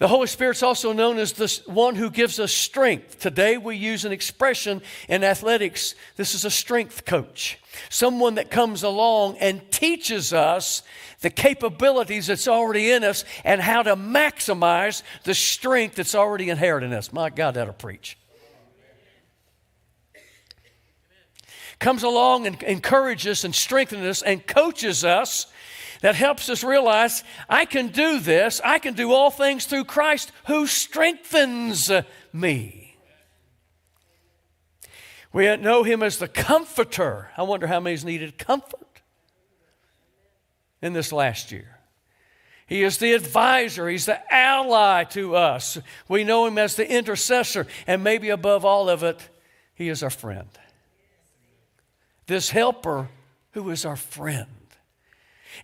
The 0.00 0.08
Holy 0.08 0.28
Spirit's 0.28 0.62
also 0.62 0.94
known 0.94 1.18
as 1.18 1.34
the 1.34 1.60
one 1.70 1.94
who 1.94 2.08
gives 2.08 2.40
us 2.40 2.52
strength. 2.52 3.18
Today 3.18 3.58
we 3.58 3.76
use 3.76 4.06
an 4.06 4.12
expression 4.12 4.80
in 5.10 5.22
athletics. 5.22 5.94
This 6.16 6.34
is 6.34 6.46
a 6.46 6.50
strength 6.50 7.04
coach, 7.04 7.58
someone 7.90 8.36
that 8.36 8.50
comes 8.50 8.82
along 8.82 9.36
and 9.40 9.70
teaches 9.70 10.32
us 10.32 10.82
the 11.20 11.28
capabilities 11.28 12.28
that's 12.28 12.48
already 12.48 12.90
in 12.90 13.04
us 13.04 13.26
and 13.44 13.60
how 13.60 13.82
to 13.82 13.94
maximize 13.94 15.02
the 15.24 15.34
strength 15.34 15.96
that's 15.96 16.14
already 16.14 16.48
inherent 16.48 16.86
in 16.86 16.94
us. 16.94 17.12
My 17.12 17.28
God, 17.28 17.52
that'll 17.52 17.74
preach. 17.74 18.16
Comes 21.78 22.04
along 22.04 22.46
and 22.46 22.62
encourages 22.62 23.44
and 23.44 23.54
strengthens 23.54 24.06
us 24.06 24.22
and 24.22 24.46
coaches 24.46 25.04
us 25.04 25.46
that 26.00 26.14
helps 26.14 26.48
us 26.48 26.64
realize 26.64 27.24
I 27.48 27.64
can 27.64 27.88
do 27.88 28.20
this. 28.20 28.60
I 28.64 28.78
can 28.78 28.94
do 28.94 29.12
all 29.12 29.30
things 29.30 29.66
through 29.66 29.84
Christ 29.84 30.32
who 30.46 30.66
strengthens 30.66 31.90
me. 32.32 32.96
We 35.32 35.56
know 35.56 35.82
him 35.82 36.02
as 36.02 36.18
the 36.18 36.28
comforter. 36.28 37.30
I 37.36 37.42
wonder 37.42 37.66
how 37.66 37.80
many's 37.80 38.04
needed 38.04 38.38
comfort 38.38 39.02
in 40.82 40.92
this 40.92 41.12
last 41.12 41.52
year. 41.52 41.76
He 42.66 42.82
is 42.84 42.98
the 42.98 43.14
advisor, 43.14 43.88
he's 43.88 44.06
the 44.06 44.32
ally 44.32 45.04
to 45.04 45.34
us. 45.34 45.76
We 46.08 46.22
know 46.22 46.46
him 46.46 46.56
as 46.56 46.76
the 46.76 46.88
intercessor, 46.88 47.66
and 47.86 48.04
maybe 48.04 48.30
above 48.30 48.64
all 48.64 48.88
of 48.88 49.02
it, 49.02 49.28
he 49.74 49.88
is 49.88 50.04
our 50.04 50.10
friend. 50.10 50.48
This 52.26 52.50
helper 52.50 53.08
who 53.52 53.70
is 53.70 53.84
our 53.84 53.96
friend. 53.96 54.46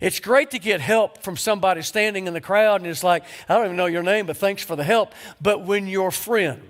It's 0.01 0.19
great 0.19 0.51
to 0.51 0.59
get 0.59 0.81
help 0.81 1.23
from 1.23 1.37
somebody 1.37 1.81
standing 1.81 2.27
in 2.27 2.33
the 2.33 2.41
crowd 2.41 2.81
and 2.81 2.89
it's 2.89 3.03
like, 3.03 3.23
I 3.47 3.55
don't 3.55 3.65
even 3.65 3.77
know 3.77 3.85
your 3.85 4.03
name, 4.03 4.25
but 4.25 4.37
thanks 4.37 4.63
for 4.63 4.75
the 4.75 4.83
help. 4.83 5.13
But 5.41 5.61
when 5.63 5.87
your 5.87 6.11
friend 6.11 6.61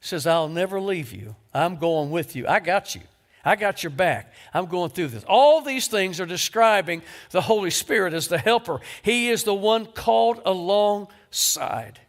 says, 0.00 0.26
I'll 0.26 0.48
never 0.48 0.80
leave 0.80 1.12
you, 1.12 1.36
I'm 1.52 1.76
going 1.76 2.10
with 2.10 2.34
you, 2.34 2.46
I 2.46 2.60
got 2.60 2.94
you. 2.94 3.02
I 3.42 3.56
got 3.56 3.82
your 3.82 3.90
back. 3.90 4.34
I'm 4.52 4.66
going 4.66 4.90
through 4.90 5.08
this. 5.08 5.24
All 5.24 5.62
these 5.62 5.88
things 5.88 6.20
are 6.20 6.26
describing 6.26 7.02
the 7.30 7.40
Holy 7.40 7.70
Spirit 7.70 8.12
as 8.12 8.28
the 8.28 8.36
helper. 8.36 8.80
He 9.02 9.30
is 9.30 9.44
the 9.44 9.54
one 9.54 9.86
called 9.86 10.42
alongside. 10.44 12.00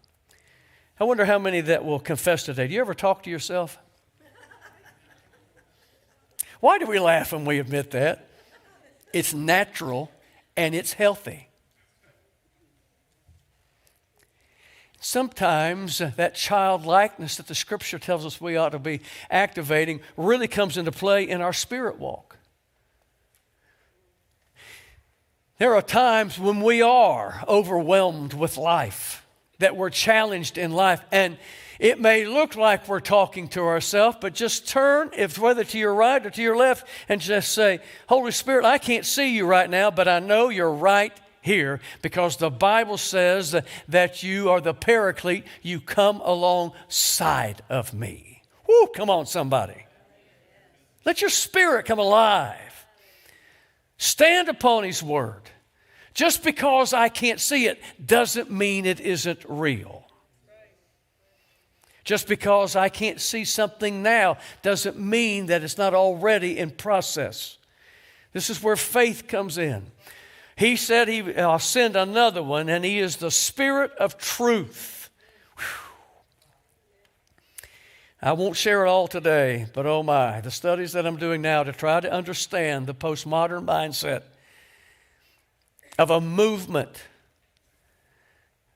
I 0.99 1.05
wonder 1.05 1.23
how 1.23 1.39
many 1.39 1.61
that 1.61 1.85
will 1.85 1.99
confess 1.99 2.43
today. 2.43 2.67
Do 2.67 2.73
you 2.73 2.81
ever 2.81 2.93
talk 2.93 3.23
to 3.23 3.29
yourself? 3.29 3.77
Why 6.59 6.77
do 6.77 6.85
we 6.85 6.99
laugh 6.99 7.31
when 7.33 7.45
we 7.45 7.59
admit 7.59 7.91
that? 7.91 8.27
It's 9.13 9.33
natural, 9.33 10.11
and 10.55 10.75
it's 10.75 10.93
healthy. 10.93 11.47
Sometimes 15.03 15.97
that 15.97 16.35
childlikeness 16.35 17.37
that 17.37 17.47
the 17.47 17.55
scripture 17.55 17.97
tells 17.97 18.23
us 18.23 18.39
we 18.39 18.55
ought 18.55 18.69
to 18.69 18.79
be 18.79 19.01
activating 19.31 20.01
really 20.15 20.47
comes 20.47 20.77
into 20.77 20.91
play 20.91 21.27
in 21.27 21.41
our 21.41 21.53
spirit 21.53 21.97
walk. 21.97 22.37
There 25.57 25.75
are 25.75 25.81
times 25.81 26.37
when 26.37 26.61
we 26.61 26.83
are 26.83 27.43
overwhelmed 27.47 28.33
with 28.33 28.57
life, 28.57 29.20
that 29.61 29.75
we're 29.75 29.89
challenged 29.89 30.57
in 30.57 30.71
life, 30.71 31.01
and 31.11 31.37
it 31.79 31.99
may 31.99 32.25
look 32.25 32.55
like 32.55 32.87
we're 32.87 32.99
talking 32.99 33.47
to 33.49 33.61
ourselves, 33.61 34.17
but 34.21 34.35
just 34.35 34.67
turn, 34.67 35.09
if 35.17 35.39
whether 35.39 35.63
to 35.63 35.79
your 35.79 35.95
right 35.95 36.23
or 36.23 36.29
to 36.29 36.41
your 36.41 36.55
left, 36.55 36.87
and 37.09 37.19
just 37.19 37.53
say, 37.53 37.79
Holy 38.07 38.31
Spirit, 38.31 38.65
I 38.65 38.77
can't 38.77 39.05
see 39.05 39.35
you 39.35 39.47
right 39.47 39.67
now, 39.67 39.89
but 39.89 40.07
I 40.07 40.19
know 40.19 40.49
you're 40.49 40.71
right 40.71 41.11
here 41.41 41.79
because 42.01 42.37
the 42.37 42.51
Bible 42.51 42.97
says 42.97 43.55
that 43.87 44.23
you 44.23 44.49
are 44.51 44.61
the 44.61 44.73
paraclete. 44.73 45.45
You 45.61 45.79
come 45.79 46.21
alongside 46.21 47.63
of 47.67 47.93
me. 47.93 48.43
Whoo, 48.67 48.87
come 48.95 49.09
on, 49.09 49.25
somebody. 49.25 49.85
Let 51.03 51.21
your 51.21 51.31
spirit 51.31 51.85
come 51.85 51.99
alive. 51.99 52.85
Stand 53.97 54.49
upon 54.49 54.83
His 54.83 55.01
word. 55.01 55.49
Just 56.13 56.43
because 56.43 56.93
I 56.93 57.09
can't 57.09 57.39
see 57.39 57.67
it 57.67 57.81
doesn't 58.03 58.51
mean 58.51 58.85
it 58.85 58.99
isn't 58.99 59.39
real. 59.47 60.05
Just 62.03 62.27
because 62.27 62.75
I 62.75 62.89
can't 62.89 63.21
see 63.21 63.45
something 63.45 64.01
now 64.01 64.37
doesn't 64.63 64.99
mean 64.99 65.45
that 65.47 65.63
it's 65.63 65.77
not 65.77 65.93
already 65.93 66.57
in 66.57 66.71
process. 66.71 67.57
This 68.33 68.49
is 68.49 68.61
where 68.61 68.75
faith 68.75 69.27
comes 69.27 69.57
in. 69.57 69.85
He 70.55 70.75
said, 70.75 71.07
he, 71.07 71.35
I'll 71.35 71.59
send 71.59 71.95
another 71.95 72.43
one, 72.43 72.69
and 72.69 72.83
He 72.83 72.99
is 72.99 73.17
the 73.17 73.31
Spirit 73.31 73.91
of 73.93 74.17
truth. 74.17 75.09
Whew. 75.57 75.65
I 78.21 78.33
won't 78.33 78.55
share 78.55 78.85
it 78.85 78.89
all 78.89 79.07
today, 79.07 79.67
but 79.73 79.85
oh 79.85 80.03
my, 80.03 80.41
the 80.41 80.51
studies 80.51 80.91
that 80.93 81.05
I'm 81.05 81.17
doing 81.17 81.41
now 81.41 81.63
to 81.63 81.71
try 81.71 81.99
to 81.99 82.11
understand 82.11 82.87
the 82.87 82.93
postmodern 82.93 83.65
mindset 83.65 84.23
of 85.97 86.09
a 86.09 86.21
movement 86.21 87.03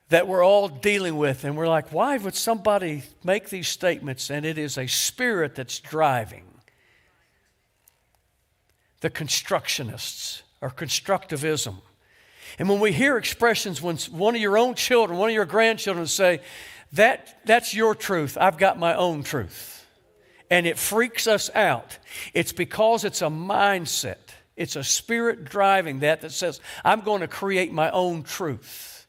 that 0.10 0.28
we're 0.28 0.46
all 0.46 0.68
dealing 0.68 1.18
with. 1.18 1.44
And 1.44 1.58
we're 1.58 1.68
like, 1.68 1.92
why 1.92 2.18
would 2.18 2.36
somebody 2.36 3.04
make 3.24 3.50
these 3.50 3.68
statements? 3.68 4.30
And 4.30 4.46
it 4.46 4.58
is 4.58 4.78
a 4.78 4.88
spirit 4.88 5.56
that's 5.56 5.80
driving 5.80 6.46
the 9.02 9.10
constructionists 9.10 10.42
or 10.62 10.70
constructivism. 10.70 11.76
And 12.58 12.70
when 12.70 12.80
we 12.80 12.92
hear 12.92 13.18
expressions, 13.18 13.82
when 13.82 13.98
one 14.12 14.36
of 14.36 14.42
your 14.42 14.58
own 14.58 14.76
children, 14.76 15.20
one 15.20 15.30
of 15.30 15.36
your 15.36 15.46
grandchildren 15.46 16.08
say, 16.08 16.42
that, 16.94 17.40
that's 17.46 17.74
your 17.74 17.96
truth, 17.96 18.38
I've 18.40 18.58
got 18.58 18.80
my 18.80 18.96
own 18.96 19.24
truth. 19.24 19.86
And 20.50 20.68
it 20.68 20.78
freaks 20.78 21.28
us 21.28 21.50
out. 21.56 21.98
It's 22.34 22.52
because 22.52 23.04
it's 23.04 23.22
a 23.22 23.28
mindset. 23.28 24.25
It's 24.56 24.76
a 24.76 24.84
spirit 24.84 25.46
driving 25.46 26.00
that 26.00 26.22
that 26.22 26.32
says, 26.32 26.62
I'm 26.84 27.02
going 27.02 27.22
to 27.22 27.28
create 27.28 27.74
my 27.74 27.90
own 27.92 28.24
truth. 28.24 29.06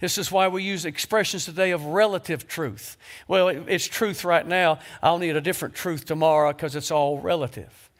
This 0.00 0.18
is 0.18 0.30
why 0.30 0.48
we 0.48 0.62
use 0.62 0.84
expressions 0.84 1.44
today 1.44 1.72
of 1.72 1.84
relative 1.84 2.46
truth. 2.48 2.96
Well, 3.28 3.48
it's 3.48 3.86
truth 3.86 4.24
right 4.24 4.46
now. 4.46 4.78
I'll 5.02 5.18
need 5.18 5.36
a 5.36 5.40
different 5.40 5.74
truth 5.74 6.04
tomorrow 6.04 6.52
because 6.52 6.76
it's 6.76 6.90
all 6.90 7.18
relative. 7.18 7.90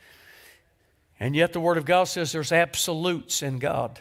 And 1.20 1.36
yet 1.36 1.52
the 1.52 1.60
Word 1.60 1.78
of 1.78 1.84
God 1.84 2.04
says 2.04 2.32
there's 2.32 2.52
absolutes 2.52 3.42
in 3.42 3.58
God. 3.58 4.00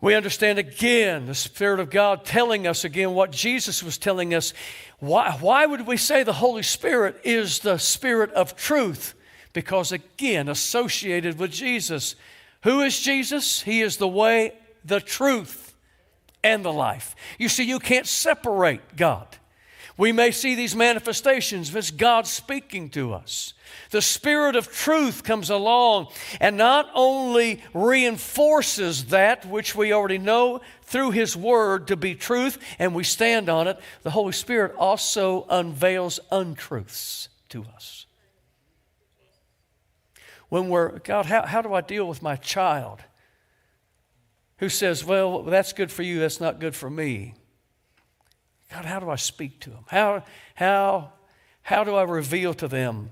We 0.00 0.14
understand 0.14 0.58
again 0.58 1.26
the 1.26 1.34
Spirit 1.34 1.80
of 1.80 1.90
God 1.90 2.24
telling 2.24 2.66
us 2.66 2.84
again 2.84 3.14
what 3.14 3.32
Jesus 3.32 3.82
was 3.82 3.96
telling 3.96 4.34
us. 4.34 4.52
Why, 4.98 5.32
why 5.40 5.64
would 5.64 5.86
we 5.86 5.96
say 5.96 6.22
the 6.22 6.34
Holy 6.34 6.62
Spirit 6.62 7.20
is 7.24 7.60
the 7.60 7.78
Spirit 7.78 8.30
of 8.32 8.54
truth? 8.54 9.14
Because 9.56 9.90
again, 9.90 10.50
associated 10.50 11.38
with 11.38 11.50
Jesus. 11.50 12.14
Who 12.64 12.82
is 12.82 13.00
Jesus? 13.00 13.62
He 13.62 13.80
is 13.80 13.96
the 13.96 14.06
way, 14.06 14.52
the 14.84 15.00
truth, 15.00 15.74
and 16.44 16.62
the 16.62 16.74
life. 16.74 17.16
You 17.38 17.48
see, 17.48 17.64
you 17.64 17.78
can't 17.78 18.06
separate 18.06 18.96
God. 18.96 19.26
We 19.96 20.12
may 20.12 20.30
see 20.30 20.56
these 20.56 20.76
manifestations, 20.76 21.70
but 21.70 21.78
it's 21.78 21.90
God 21.90 22.26
speaking 22.26 22.90
to 22.90 23.14
us. 23.14 23.54
The 23.92 24.02
Spirit 24.02 24.56
of 24.56 24.70
truth 24.70 25.24
comes 25.24 25.48
along 25.48 26.08
and 26.38 26.58
not 26.58 26.90
only 26.94 27.62
reinforces 27.72 29.06
that 29.06 29.46
which 29.46 29.74
we 29.74 29.90
already 29.90 30.18
know 30.18 30.60
through 30.82 31.12
His 31.12 31.34
Word 31.34 31.88
to 31.88 31.96
be 31.96 32.14
truth, 32.14 32.58
and 32.78 32.94
we 32.94 33.04
stand 33.04 33.48
on 33.48 33.68
it, 33.68 33.80
the 34.02 34.10
Holy 34.10 34.32
Spirit 34.32 34.74
also 34.76 35.46
unveils 35.48 36.20
untruths 36.30 37.30
to 37.48 37.64
us. 37.74 38.05
When 40.48 40.68
we're, 40.68 40.98
God, 41.00 41.26
how, 41.26 41.44
how 41.46 41.62
do 41.62 41.74
I 41.74 41.80
deal 41.80 42.06
with 42.06 42.22
my 42.22 42.36
child 42.36 43.00
who 44.58 44.68
says, 44.68 45.04
Well, 45.04 45.42
that's 45.42 45.72
good 45.72 45.90
for 45.90 46.02
you, 46.02 46.20
that's 46.20 46.40
not 46.40 46.60
good 46.60 46.74
for 46.74 46.88
me? 46.88 47.34
God, 48.72 48.84
how 48.84 49.00
do 49.00 49.10
I 49.10 49.16
speak 49.16 49.60
to 49.60 49.70
them? 49.70 49.84
How, 49.88 50.24
how, 50.54 51.12
how 51.62 51.84
do 51.84 51.94
I 51.94 52.02
reveal 52.02 52.54
to 52.54 52.68
them 52.68 53.10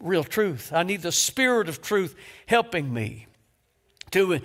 real 0.00 0.24
truth? 0.24 0.72
I 0.72 0.82
need 0.82 1.02
the 1.02 1.12
Spirit 1.12 1.68
of 1.68 1.82
truth 1.82 2.14
helping 2.46 2.92
me 2.92 3.26
to 4.12 4.40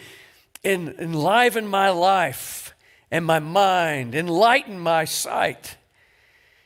en- 0.64 0.96
enliven 0.98 1.68
my 1.68 1.90
life 1.90 2.74
and 3.12 3.26
my 3.26 3.40
mind, 3.40 4.16
enlighten 4.16 4.80
my 4.80 5.06
sight. 5.06 5.78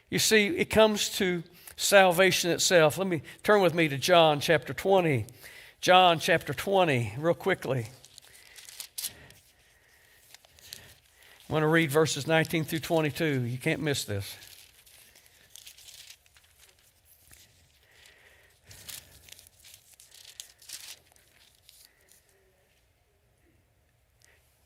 You 0.09 0.19
see, 0.19 0.47
it 0.47 0.69
comes 0.69 1.09
to 1.17 1.43
salvation 1.75 2.51
itself. 2.51 2.97
Let 2.97 3.07
me 3.07 3.21
turn 3.43 3.61
with 3.61 3.73
me 3.73 3.87
to 3.87 3.97
John 3.97 4.39
chapter 4.39 4.73
20. 4.73 5.25
John 5.83 6.19
chapter 6.19 6.53
20, 6.53 7.15
real 7.17 7.33
quickly. 7.33 7.87
I 11.49 11.51
want 11.51 11.63
to 11.63 11.67
read 11.67 11.91
verses 11.91 12.25
19 12.25 12.63
through 12.63 12.79
22. 12.79 13.41
You 13.41 13.57
can't 13.57 13.81
miss 13.81 14.05
this. 14.05 14.33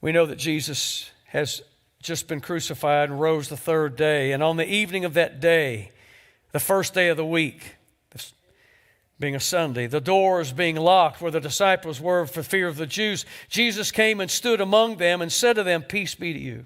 We 0.02 0.12
know 0.12 0.28
that 0.28 0.36
Jesus 0.36 1.10
has 1.30 1.64
just 2.00 2.28
been 2.28 2.42
crucified 2.42 3.10
and 3.10 3.20
rose 3.20 3.50
the 3.50 3.58
third 3.58 3.96
day. 3.96 4.34
And 4.34 4.44
on 4.44 4.58
the 4.58 4.72
evening 4.72 5.04
of 5.04 5.16
that 5.16 5.40
day, 5.40 5.90
the 6.52 6.60
first 6.60 6.94
day 6.94 7.08
of 7.10 7.18
the 7.18 7.26
week, 7.26 7.77
being 9.20 9.36
a 9.36 9.40
Sunday, 9.40 9.88
the 9.88 10.02
doors 10.02 10.52
being 10.52 10.76
locked 10.76 11.22
where 11.22 11.32
the 11.32 11.40
disciples 11.40 12.00
were 12.00 12.26
for 12.26 12.44
fear 12.44 12.68
of 12.68 12.78
the 12.78 12.86
Jews, 12.86 13.26
Jesus 13.50 13.92
came 13.92 14.20
and 14.20 14.30
stood 14.30 14.62
among 14.62 14.98
them 14.98 15.22
and 15.22 15.32
said 15.32 15.54
to 15.54 15.64
them, 15.64 15.82
Peace 15.82 16.14
be 16.14 16.34
to 16.34 16.40
you. 16.40 16.66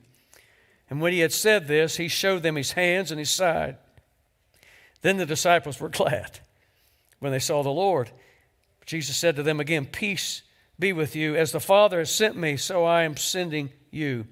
And 0.90 1.00
when 1.00 1.14
he 1.14 1.20
had 1.20 1.32
said 1.32 1.68
this, 1.68 1.96
he 1.96 2.10
showed 2.10 2.44
them 2.44 2.58
his 2.58 2.74
hands 2.74 3.12
and 3.12 3.20
his 3.20 3.30
side. 3.30 3.78
Then 5.02 5.18
the 5.18 5.26
disciples 5.26 5.80
were 5.80 5.90
glad 5.90 6.40
when 7.20 7.32
they 7.32 7.40
saw 7.40 7.64
the 7.64 7.70
Lord. 7.70 8.12
Jesus 8.86 9.16
said 9.16 9.38
to 9.38 9.44
them 9.44 9.62
again, 9.62 9.86
Peace 9.86 10.42
be 10.78 10.92
with 10.92 11.16
you. 11.16 11.36
As 11.38 11.54
the 11.54 11.60
Father 11.62 12.00
has 12.00 12.14
sent 12.14 12.36
me, 12.36 12.58
so 12.58 12.84
I 12.84 13.04
am 13.04 13.16
sending 13.16 13.70
you. 13.92 14.26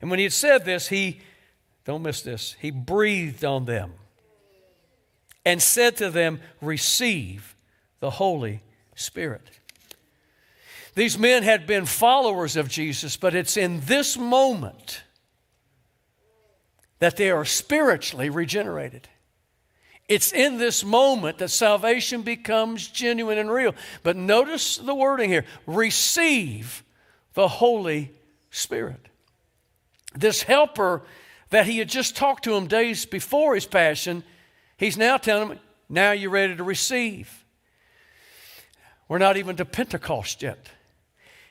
And 0.00 0.08
when 0.08 0.18
he 0.18 0.24
had 0.24 0.32
said 0.32 0.64
this, 0.64 0.88
he, 0.88 1.20
don't 1.84 2.02
miss 2.02 2.22
this, 2.22 2.56
he 2.58 2.70
breathed 2.70 3.44
on 3.44 3.66
them 3.66 3.92
and 5.50 5.60
said 5.60 5.96
to 5.96 6.10
them, 6.10 6.40
Receive 6.60 7.56
the 7.98 8.10
Holy 8.10 8.62
Spirit. 8.94 9.42
These 10.94 11.18
men 11.18 11.42
had 11.42 11.66
been 11.66 11.86
followers 11.86 12.54
of 12.54 12.68
Jesus, 12.68 13.16
but 13.16 13.34
it's 13.34 13.56
in 13.56 13.80
this 13.80 14.16
moment 14.16 15.02
that 17.00 17.16
they 17.16 17.32
are 17.32 17.44
spiritually 17.44 18.30
regenerated. 18.30 19.08
It's 20.08 20.32
in 20.32 20.58
this 20.58 20.84
moment 20.84 21.38
that 21.38 21.48
salvation 21.48 22.22
becomes 22.22 22.86
genuine 22.86 23.38
and 23.38 23.50
real. 23.50 23.74
But 24.04 24.16
notice 24.16 24.76
the 24.76 24.94
wording 24.94 25.30
here 25.30 25.44
receive 25.66 26.84
the 27.34 27.48
Holy 27.48 28.12
Spirit. 28.52 29.08
This 30.14 30.44
helper 30.44 31.02
that 31.50 31.66
he 31.66 31.78
had 31.78 31.88
just 31.88 32.16
talked 32.16 32.44
to 32.44 32.54
him 32.54 32.68
days 32.68 33.04
before 33.04 33.56
his 33.56 33.66
passion, 33.66 34.22
he's 34.80 34.96
now 34.96 35.16
telling 35.16 35.50
them, 35.50 35.58
now 35.88 36.10
you're 36.10 36.30
ready 36.30 36.56
to 36.56 36.64
receive. 36.64 37.44
We're 39.08 39.18
not 39.18 39.36
even 39.36 39.56
to 39.56 39.64
Pentecost 39.64 40.42
yet. 40.42 40.68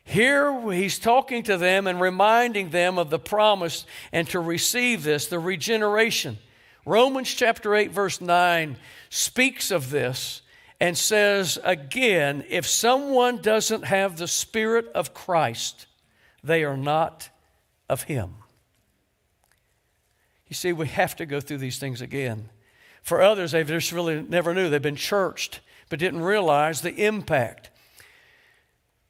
Here 0.04 0.72
he's 0.72 0.98
talking 0.98 1.44
to 1.44 1.56
them 1.56 1.86
and 1.86 2.02
reminding 2.02 2.72
them 2.72 2.98
of 2.98 3.10
the 3.10 3.20
promise 3.20 3.86
and 4.12 4.28
to 4.30 4.40
receive 4.40 5.04
this, 5.04 5.28
the 5.28 5.40
regeneration. 5.40 6.40
Romans 6.86 7.32
chapter 7.32 7.76
8, 7.76 7.92
verse 7.92 8.20
9 8.20 8.78
speaks 9.10 9.70
of 9.70 9.92
this 9.92 10.42
and 10.80 10.98
says 10.98 11.60
again 11.64 12.44
if 12.50 12.66
someone 12.66 13.42
doesn't 13.42 13.84
have 13.84 14.18
the 14.18 14.28
Spirit 14.28 14.88
of 14.96 15.14
Christ, 15.14 15.86
they 16.44 16.64
are 16.64 16.78
not 16.78 17.30
of 17.88 18.04
Him. 18.04 18.36
You 20.48 20.56
see, 20.56 20.74
we 20.74 20.88
have 20.88 21.16
to 21.18 21.28
go 21.28 21.40
through 21.40 21.60
these 21.60 21.78
things 21.78 22.02
again. 22.02 22.50
For 23.10 23.22
others, 23.22 23.52
they 23.52 23.64
just 23.66 23.92
really 23.92 24.22
never 24.22 24.54
knew. 24.54 24.70
They've 24.70 24.82
been 24.82 24.96
churched, 24.96 25.60
but 25.90 26.00
didn't 26.00 26.22
realize 26.22 26.80
the 26.80 27.06
impact. 27.06 27.70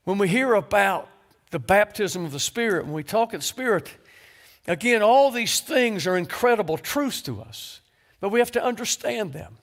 When 0.05 0.17
we 0.17 0.27
hear 0.27 0.55
about 0.55 1.07
the 1.51 1.59
baptism 1.59 2.25
of 2.25 2.31
the 2.31 2.39
Spirit, 2.39 2.85
when 2.85 2.93
we 2.93 3.03
talk 3.03 3.33
of 3.33 3.43
Spirit, 3.43 3.93
Again, 4.69 5.01
all 5.01 5.31
these 5.31 5.61
things 5.61 6.05
are 6.05 6.15
incredible 6.15 6.77
truths 6.77 7.23
to 7.23 7.41
us, 7.41 7.81
but 8.19 8.29
we 8.29 8.37
have 8.37 8.51
to 8.51 8.63
understand 8.63 9.33
them. 9.33 9.57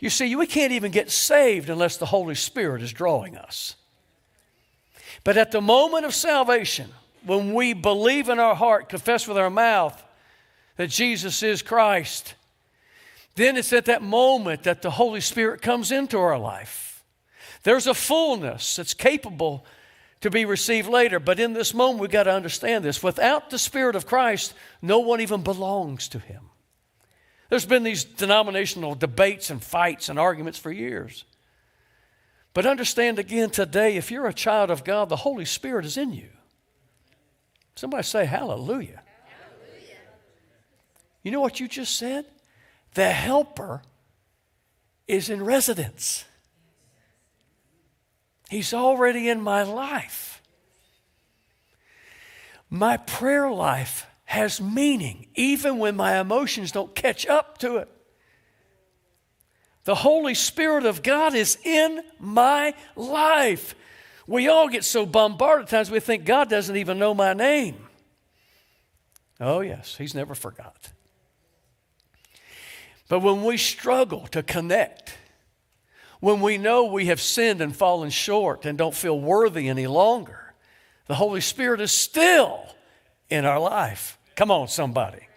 You 0.00 0.08
see, 0.08 0.34
we 0.34 0.46
can't 0.46 0.72
even 0.72 0.92
get 0.92 1.10
saved 1.10 1.68
unless 1.68 1.98
the 1.98 2.06
Holy 2.06 2.34
Spirit 2.34 2.80
is 2.80 2.90
drawing 2.90 3.36
us. 3.36 3.76
But 5.24 5.36
at 5.36 5.52
the 5.52 5.60
moment 5.60 6.06
of 6.06 6.14
salvation, 6.14 6.88
when 7.24 7.52
we 7.52 7.74
believe 7.74 8.30
in 8.30 8.38
our 8.38 8.54
heart, 8.54 8.88
confess 8.88 9.28
with 9.28 9.36
our 9.36 9.50
mouth 9.50 10.02
that 10.78 10.88
Jesus 10.88 11.42
is 11.42 11.60
Christ, 11.60 12.34
then 13.34 13.56
it's 13.56 13.72
at 13.72 13.86
that 13.86 14.02
moment 14.02 14.62
that 14.62 14.82
the 14.82 14.90
Holy 14.90 15.20
Spirit 15.20 15.62
comes 15.62 15.90
into 15.90 16.18
our 16.18 16.38
life. 16.38 17.04
There's 17.64 17.86
a 17.86 17.94
fullness 17.94 18.76
that's 18.76 18.94
capable 18.94 19.66
to 20.20 20.30
be 20.30 20.44
received 20.44 20.88
later. 20.88 21.20
But 21.20 21.38
in 21.38 21.52
this 21.52 21.74
moment, 21.74 22.00
we've 22.00 22.10
got 22.10 22.24
to 22.24 22.32
understand 22.32 22.84
this. 22.84 23.02
Without 23.02 23.50
the 23.50 23.58
Spirit 23.58 23.96
of 23.96 24.06
Christ, 24.06 24.54
no 24.80 25.00
one 25.00 25.20
even 25.20 25.42
belongs 25.42 26.08
to 26.08 26.18
Him. 26.18 26.50
There's 27.50 27.66
been 27.66 27.82
these 27.82 28.04
denominational 28.04 28.94
debates 28.94 29.50
and 29.50 29.62
fights 29.62 30.08
and 30.08 30.18
arguments 30.18 30.58
for 30.58 30.72
years. 30.72 31.24
But 32.54 32.66
understand 32.66 33.18
again 33.18 33.50
today, 33.50 33.96
if 33.96 34.10
you're 34.10 34.26
a 34.26 34.32
child 34.32 34.70
of 34.70 34.84
God, 34.84 35.08
the 35.08 35.16
Holy 35.16 35.44
Spirit 35.44 35.84
is 35.84 35.96
in 35.96 36.12
you. 36.12 36.28
Somebody 37.74 38.04
say 38.04 38.24
hallelujah. 38.24 39.02
hallelujah. 39.26 39.98
You 41.22 41.32
know 41.32 41.40
what 41.40 41.60
you 41.60 41.68
just 41.68 41.96
said? 41.96 42.24
The 42.94 43.10
helper 43.10 43.82
is 45.06 45.28
in 45.28 45.44
residence. 45.44 46.24
He's 48.48 48.72
already 48.72 49.28
in 49.28 49.40
my 49.40 49.62
life. 49.62 50.42
My 52.70 52.96
prayer 52.96 53.50
life 53.50 54.06
has 54.24 54.60
meaning, 54.60 55.26
even 55.34 55.78
when 55.78 55.96
my 55.96 56.18
emotions 56.18 56.72
don't 56.72 56.94
catch 56.94 57.26
up 57.26 57.58
to 57.58 57.76
it. 57.76 57.88
The 59.84 59.94
Holy 59.96 60.34
Spirit 60.34 60.86
of 60.86 61.02
God 61.02 61.34
is 61.34 61.58
in 61.62 62.00
my 62.18 62.74
life. 62.96 63.74
We 64.26 64.48
all 64.48 64.68
get 64.68 64.84
so 64.84 65.04
bombarded 65.04 65.66
at 65.66 65.70
times 65.70 65.90
we 65.90 66.00
think 66.00 66.24
God 66.24 66.48
doesn't 66.48 66.76
even 66.76 66.98
know 66.98 67.12
my 67.12 67.34
name. 67.34 67.76
Oh, 69.40 69.60
yes, 69.60 69.96
He's 69.96 70.14
never 70.14 70.34
forgot. 70.34 70.93
But 73.14 73.20
when 73.20 73.44
we 73.44 73.58
struggle 73.58 74.26
to 74.32 74.42
connect, 74.42 75.14
when 76.18 76.40
we 76.40 76.58
know 76.58 76.86
we 76.86 77.06
have 77.06 77.20
sinned 77.20 77.60
and 77.60 77.72
fallen 77.76 78.10
short 78.10 78.66
and 78.66 78.76
don't 78.76 78.92
feel 78.92 79.20
worthy 79.20 79.68
any 79.68 79.86
longer, 79.86 80.52
the 81.06 81.14
Holy 81.14 81.40
Spirit 81.40 81.80
is 81.80 81.92
still 81.92 82.66
in 83.30 83.44
our 83.44 83.60
life. 83.60 84.18
Come 84.34 84.50
on, 84.50 84.66
somebody. 84.66 85.28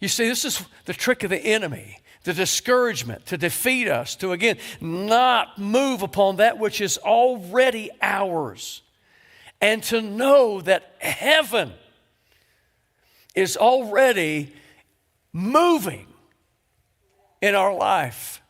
You 0.00 0.08
see, 0.08 0.26
this 0.26 0.46
is 0.46 0.64
the 0.86 0.94
trick 0.94 1.22
of 1.22 1.28
the 1.28 1.36
enemy 1.36 1.98
the 2.24 2.32
discouragement 2.32 3.26
to 3.26 3.36
defeat 3.36 3.88
us, 3.88 4.16
to 4.16 4.32
again 4.32 4.56
not 4.80 5.58
move 5.58 6.00
upon 6.00 6.36
that 6.36 6.58
which 6.58 6.80
is 6.80 6.96
already 6.96 7.90
ours, 8.00 8.80
and 9.60 9.82
to 9.82 10.00
know 10.00 10.62
that 10.62 10.94
heaven 10.98 11.74
is 13.34 13.54
already 13.54 14.54
moving 15.38 16.06
in 17.40 17.54
our 17.54 17.74
life. 17.74 18.42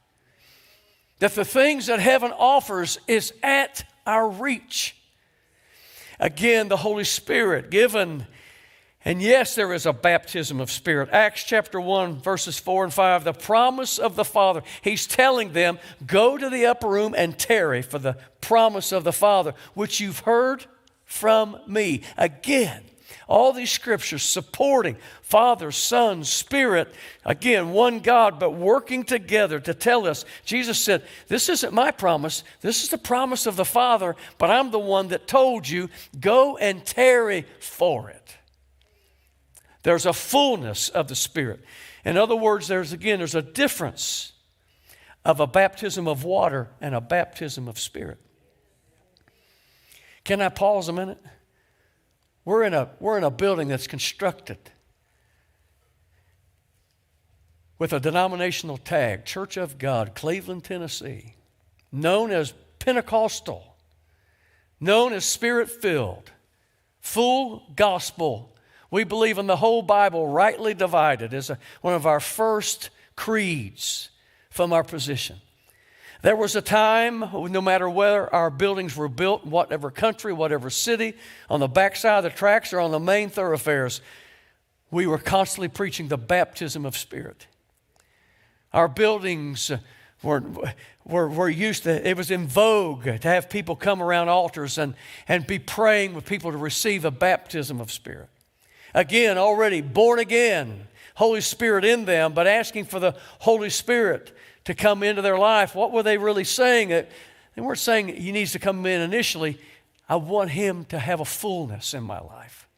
That 1.18 1.34
the 1.34 1.44
things 1.44 1.86
that 1.86 2.00
heaven 2.00 2.32
offers 2.32 2.98
is 3.06 3.32
at 3.42 3.84
our 4.06 4.28
reach. 4.28 4.96
Again, 6.18 6.68
the 6.68 6.76
Holy 6.76 7.04
Spirit 7.04 7.70
given. 7.70 8.26
And 9.04 9.20
yes, 9.20 9.54
there 9.54 9.72
is 9.72 9.84
a 9.84 9.92
baptism 9.92 10.60
of 10.60 10.70
spirit. 10.70 11.10
Acts 11.12 11.44
chapter 11.44 11.80
1, 11.80 12.20
verses 12.20 12.58
4 12.58 12.84
and 12.84 12.94
5, 12.94 13.24
the 13.24 13.32
promise 13.32 13.98
of 13.98 14.16
the 14.16 14.24
Father. 14.24 14.62
He's 14.82 15.06
telling 15.06 15.52
them, 15.52 15.78
go 16.06 16.38
to 16.38 16.48
the 16.48 16.66
upper 16.66 16.88
room 16.88 17.14
and 17.16 17.38
tarry 17.38 17.82
for 17.82 17.98
the 17.98 18.16
promise 18.40 18.92
of 18.92 19.04
the 19.04 19.12
Father, 19.12 19.54
which 19.74 20.00
you've 20.00 20.20
heard 20.20 20.66
from 21.04 21.58
me. 21.66 22.02
Again, 22.16 22.82
all 23.26 23.52
these 23.52 23.70
scriptures 23.70 24.22
supporting 24.22 24.96
Father, 25.22 25.70
Son, 25.70 26.24
Spirit, 26.24 26.94
again, 27.24 27.72
one 27.72 28.00
God, 28.00 28.38
but 28.38 28.50
working 28.50 29.04
together 29.04 29.60
to 29.60 29.74
tell 29.74 30.06
us. 30.06 30.24
Jesus 30.44 30.78
said, 30.78 31.02
This 31.28 31.48
isn't 31.48 31.72
my 31.72 31.90
promise, 31.90 32.44
this 32.60 32.82
is 32.82 32.88
the 32.88 32.98
promise 32.98 33.46
of 33.46 33.56
the 33.56 33.64
Father, 33.64 34.16
but 34.38 34.50
I'm 34.50 34.70
the 34.70 34.78
one 34.78 35.08
that 35.08 35.26
told 35.26 35.68
you, 35.68 35.90
go 36.18 36.56
and 36.56 36.84
tarry 36.84 37.46
for 37.60 38.10
it. 38.10 38.36
There's 39.82 40.06
a 40.06 40.12
fullness 40.12 40.88
of 40.88 41.08
the 41.08 41.14
Spirit. 41.14 41.60
In 42.04 42.16
other 42.16 42.36
words, 42.36 42.68
there's 42.68 42.92
again, 42.92 43.18
there's 43.18 43.34
a 43.34 43.42
difference 43.42 44.32
of 45.24 45.40
a 45.40 45.46
baptism 45.46 46.08
of 46.08 46.24
water 46.24 46.68
and 46.80 46.94
a 46.94 47.00
baptism 47.00 47.68
of 47.68 47.78
Spirit. 47.78 48.18
Can 50.24 50.40
I 50.40 50.48
pause 50.48 50.88
a 50.88 50.92
minute? 50.92 51.18
We're 52.48 52.62
in 52.62 52.72
a, 52.72 52.88
we're 52.98 53.18
in 53.18 53.24
a 53.24 53.30
building 53.30 53.68
that's 53.68 53.86
constructed 53.86 54.56
with 57.78 57.92
a 57.92 58.00
denominational 58.00 58.78
tag, 58.78 59.26
Church 59.26 59.58
of 59.58 59.76
God, 59.76 60.14
Cleveland, 60.14 60.64
Tennessee, 60.64 61.34
known 61.92 62.30
as 62.30 62.54
Pentecostal, 62.78 63.76
known 64.80 65.12
as 65.12 65.26
Spirit 65.26 65.68
filled, 65.68 66.32
full 67.00 67.64
gospel. 67.76 68.56
We 68.90 69.04
believe 69.04 69.36
in 69.36 69.46
the 69.46 69.56
whole 69.56 69.82
Bible, 69.82 70.26
rightly 70.26 70.72
divided, 70.72 71.34
is 71.34 71.52
one 71.82 71.92
of 71.92 72.06
our 72.06 72.18
first 72.18 72.88
creeds 73.14 74.08
from 74.48 74.72
our 74.72 74.84
position. 74.84 75.36
There 76.20 76.34
was 76.34 76.56
a 76.56 76.62
time, 76.62 77.20
no 77.32 77.60
matter 77.60 77.88
where 77.88 78.32
our 78.34 78.50
buildings 78.50 78.96
were 78.96 79.08
built, 79.08 79.46
whatever 79.46 79.90
country, 79.90 80.32
whatever 80.32 80.68
city, 80.68 81.14
on 81.48 81.60
the 81.60 81.68
backside 81.68 82.24
of 82.24 82.32
the 82.32 82.36
tracks 82.36 82.72
or 82.72 82.80
on 82.80 82.90
the 82.90 82.98
main 82.98 83.30
thoroughfares, 83.30 84.00
we 84.90 85.06
were 85.06 85.18
constantly 85.18 85.68
preaching 85.68 86.08
the 86.08 86.18
baptism 86.18 86.84
of 86.84 86.96
Spirit. 86.96 87.46
Our 88.72 88.88
buildings 88.88 89.70
were, 90.22 90.42
were, 91.04 91.28
were 91.28 91.48
used 91.48 91.84
to, 91.84 92.08
it 92.08 92.16
was 92.16 92.32
in 92.32 92.48
vogue 92.48 93.04
to 93.04 93.28
have 93.28 93.48
people 93.48 93.76
come 93.76 94.02
around 94.02 94.28
altars 94.28 94.76
and, 94.76 94.94
and 95.28 95.46
be 95.46 95.60
praying 95.60 96.14
with 96.14 96.24
people 96.24 96.50
to 96.50 96.58
receive 96.58 97.04
a 97.04 97.12
baptism 97.12 97.80
of 97.80 97.92
Spirit. 97.92 98.28
Again, 98.92 99.38
already 99.38 99.82
born 99.82 100.18
again, 100.18 100.88
Holy 101.14 101.42
Spirit 101.42 101.84
in 101.84 102.06
them, 102.06 102.32
but 102.32 102.48
asking 102.48 102.86
for 102.86 102.98
the 102.98 103.14
Holy 103.38 103.70
Spirit 103.70 104.32
to 104.68 104.74
come 104.74 105.02
into 105.02 105.22
their 105.22 105.38
life, 105.38 105.74
what 105.74 105.92
were 105.92 106.02
they 106.02 106.18
really 106.18 106.44
saying? 106.44 106.90
They 106.90 107.06
weren't 107.62 107.78
saying 107.78 108.08
he 108.08 108.32
needs 108.32 108.52
to 108.52 108.58
come 108.58 108.84
in 108.84 109.00
initially. 109.00 109.58
I 110.06 110.16
want 110.16 110.50
him 110.50 110.84
to 110.90 110.98
have 110.98 111.20
a 111.20 111.24
fullness 111.24 111.94
in 111.94 112.02
my 112.02 112.20
life. 112.20 112.68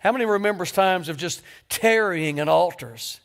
How 0.00 0.10
many 0.10 0.24
remembers 0.24 0.72
times 0.72 1.08
of 1.08 1.16
just 1.16 1.42
tarrying 1.68 2.38
in 2.38 2.48
altars? 2.48 3.20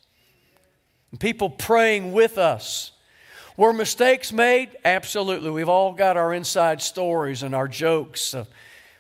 And 1.10 1.20
people 1.20 1.50
praying 1.50 2.12
with 2.12 2.38
us. 2.38 2.92
Were 3.58 3.74
mistakes 3.74 4.32
made? 4.32 4.70
Absolutely. 4.86 5.50
We've 5.50 5.70
all 5.70 5.94
got 5.94 6.18
our 6.18 6.36
inside 6.36 6.84
stories 6.84 7.42
and 7.42 7.56
our 7.56 7.68
jokes. 7.68 8.36
Of 8.36 8.48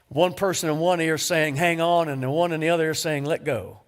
one 0.09 0.33
person 0.33 0.71
in 0.71 0.79
one 0.79 0.99
ear 1.01 1.19
saying, 1.19 1.57
hang 1.57 1.81
on, 1.81 2.09
and 2.09 2.23
the 2.23 2.31
one 2.31 2.51
in 2.51 2.61
the 2.61 2.69
other 2.69 2.85
ear 2.85 2.93
saying, 2.95 3.25
let 3.25 3.43
go. 3.43 3.81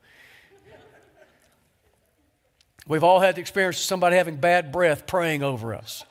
We've 2.88 3.04
all 3.04 3.20
had 3.20 3.36
the 3.36 3.42
experience 3.42 3.78
of 3.78 3.84
somebody 3.84 4.16
having 4.16 4.38
bad 4.38 4.72
breath 4.72 5.08
praying 5.08 5.42
over 5.42 5.74
us. 5.74 6.04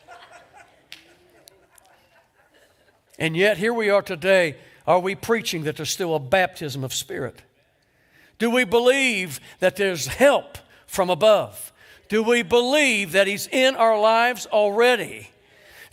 And 3.18 3.36
yet, 3.36 3.58
here 3.58 3.72
we 3.72 3.90
are 3.90 4.02
today. 4.02 4.56
Are 4.86 4.98
we 4.98 5.14
preaching 5.14 5.64
that 5.64 5.76
there's 5.76 5.90
still 5.90 6.14
a 6.14 6.20
baptism 6.20 6.82
of 6.82 6.92
spirit? 6.92 7.42
Do 8.38 8.50
we 8.50 8.64
believe 8.64 9.40
that 9.60 9.76
there's 9.76 10.06
help 10.08 10.58
from 10.86 11.10
above? 11.10 11.72
Do 12.08 12.22
we 12.22 12.42
believe 12.42 13.12
that 13.12 13.28
He's 13.28 13.46
in 13.46 13.76
our 13.76 13.98
lives 13.98 14.46
already? 14.46 15.30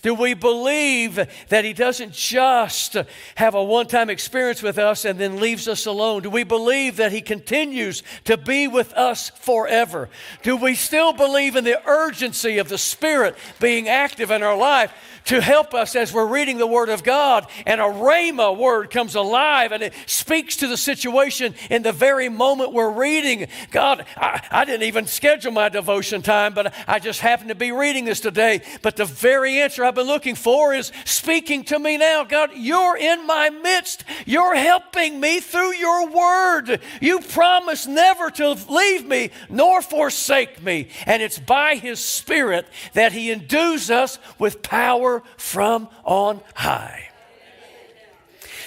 Do 0.02 0.16
we 0.16 0.34
believe 0.34 1.20
that 1.50 1.66
He 1.66 1.74
doesn't 1.74 2.14
just 2.14 2.98
have 3.36 3.54
a 3.54 3.64
one 3.64 3.88
time 3.88 4.10
experience 4.10 4.64
with 4.64 4.78
us 4.78 5.06
and 5.06 5.20
then 5.20 5.40
leaves 5.40 5.68
us 5.68 5.86
alone? 5.86 6.24
Do 6.24 6.30
we 6.30 6.44
believe 6.44 6.98
that 6.98 7.12
He 7.12 7.22
continues 7.22 8.02
to 8.26 8.38
be 8.38 8.68
with 8.68 8.94
us 8.94 9.30
forever? 9.30 10.10
Do 10.42 10.56
we 10.56 10.76
still 10.76 11.14
believe 11.14 11.56
in 11.56 11.64
the 11.64 11.82
urgency 11.88 12.58
of 12.58 12.70
the 12.70 12.78
Spirit 12.78 13.36
being 13.60 13.88
active 13.88 14.32
in 14.32 14.42
our 14.42 14.58
life? 14.58 14.92
To 15.26 15.42
help 15.42 15.74
us 15.74 15.96
as 15.96 16.14
we're 16.14 16.26
reading 16.26 16.58
the 16.58 16.68
Word 16.68 16.90
of 16.90 17.04
God 17.04 17.48
and 17.66 17.80
a 17.80 17.86
Rhema 17.86 18.56
word 18.56 18.90
comes 18.90 19.16
alive 19.16 19.72
and 19.72 19.84
it 19.84 19.94
speaks 20.06 20.58
to 20.58 20.68
the 20.68 20.78
situation 20.78 21.56
in 21.70 21.84
the 21.84 21.92
very 21.92 22.30
moment 22.30 22.74
we're 22.74 22.92
reading. 22.92 23.48
God, 23.72 24.06
I, 24.18 24.42
I 24.52 24.66
didn't 24.66 24.84
even 24.84 25.06
schedule 25.08 25.52
my 25.52 25.70
devotion 25.70 26.22
time, 26.22 26.54
but 26.54 26.74
I 26.88 27.00
just 27.00 27.20
happened 27.20 27.50
to 27.50 27.56
be 27.56 27.72
reading 27.72 28.06
this 28.06 28.20
today. 28.20 28.62
But 28.82 28.96
the 28.96 29.06
very 29.06 29.60
answer 29.60 29.84
I've 29.84 29.96
been 29.96 30.08
looking 30.08 30.36
for 30.36 30.74
is 30.74 30.92
speaking 31.06 31.64
to 31.66 31.80
me 31.80 31.98
now. 31.98 32.24
God, 32.24 32.52
you're 32.56 32.98
in 32.98 33.26
my 33.28 33.50
midst. 33.50 34.04
You're 34.26 34.56
helping 34.56 35.20
me 35.20 35.40
through 35.40 35.76
your 35.76 36.10
Word. 36.10 36.80
You 37.00 37.20
promise 37.20 37.88
never 37.88 38.30
to 38.32 38.58
leave 38.70 39.06
me 39.06 39.32
nor 39.50 39.82
forsake 39.82 40.62
me. 40.62 40.90
And 41.06 41.22
it's 41.22 41.40
by 41.40 41.76
His 41.76 42.00
Spirit 42.00 42.68
that 42.94 43.12
He 43.12 43.32
endues 43.32 43.90
us 43.92 44.18
with 44.40 44.62
power 44.62 45.11
power 45.20 45.24
from 45.38 45.90
on 46.04 46.42
high. 46.54 47.08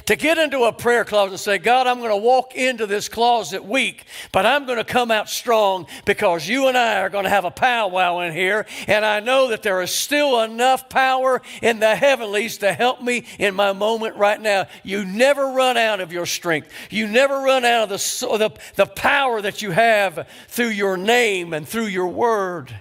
To 0.06 0.16
get 0.16 0.36
into 0.36 0.64
a 0.64 0.72
prayer 0.72 1.02
closet 1.02 1.30
and 1.30 1.40
say, 1.40 1.56
God, 1.56 1.86
I'm 1.86 1.98
going 1.98 2.10
to 2.10 2.16
walk 2.18 2.54
into 2.54 2.84
this 2.84 3.08
closet 3.08 3.64
weak, 3.64 4.04
but 4.32 4.44
I'm 4.44 4.66
going 4.66 4.76
to 4.76 4.84
come 4.84 5.10
out 5.10 5.30
strong 5.30 5.86
because 6.04 6.46
you 6.46 6.68
and 6.68 6.76
I 6.76 7.00
are 7.00 7.08
going 7.08 7.24
to 7.24 7.30
have 7.30 7.46
a 7.46 7.50
powwow 7.50 8.18
in 8.18 8.34
here. 8.34 8.66
And 8.86 9.02
I 9.02 9.20
know 9.20 9.48
that 9.48 9.62
there 9.62 9.80
is 9.80 9.90
still 9.90 10.42
enough 10.42 10.90
power 10.90 11.40
in 11.62 11.80
the 11.80 11.96
heavenlies 11.96 12.58
to 12.58 12.74
help 12.74 13.00
me 13.00 13.24
in 13.38 13.54
my 13.54 13.72
moment 13.72 14.16
right 14.16 14.38
now. 14.38 14.66
You 14.82 15.06
never 15.06 15.46
run 15.46 15.78
out 15.78 16.00
of 16.00 16.12
your 16.12 16.26
strength, 16.26 16.68
you 16.90 17.08
never 17.08 17.36
run 17.36 17.64
out 17.64 17.84
of 17.84 17.88
the, 17.88 18.26
the, 18.36 18.60
the 18.74 18.86
power 18.86 19.40
that 19.40 19.62
you 19.62 19.70
have 19.70 20.28
through 20.48 20.68
your 20.68 20.98
name 20.98 21.54
and 21.54 21.66
through 21.66 21.86
your 21.86 22.08
word. 22.08 22.78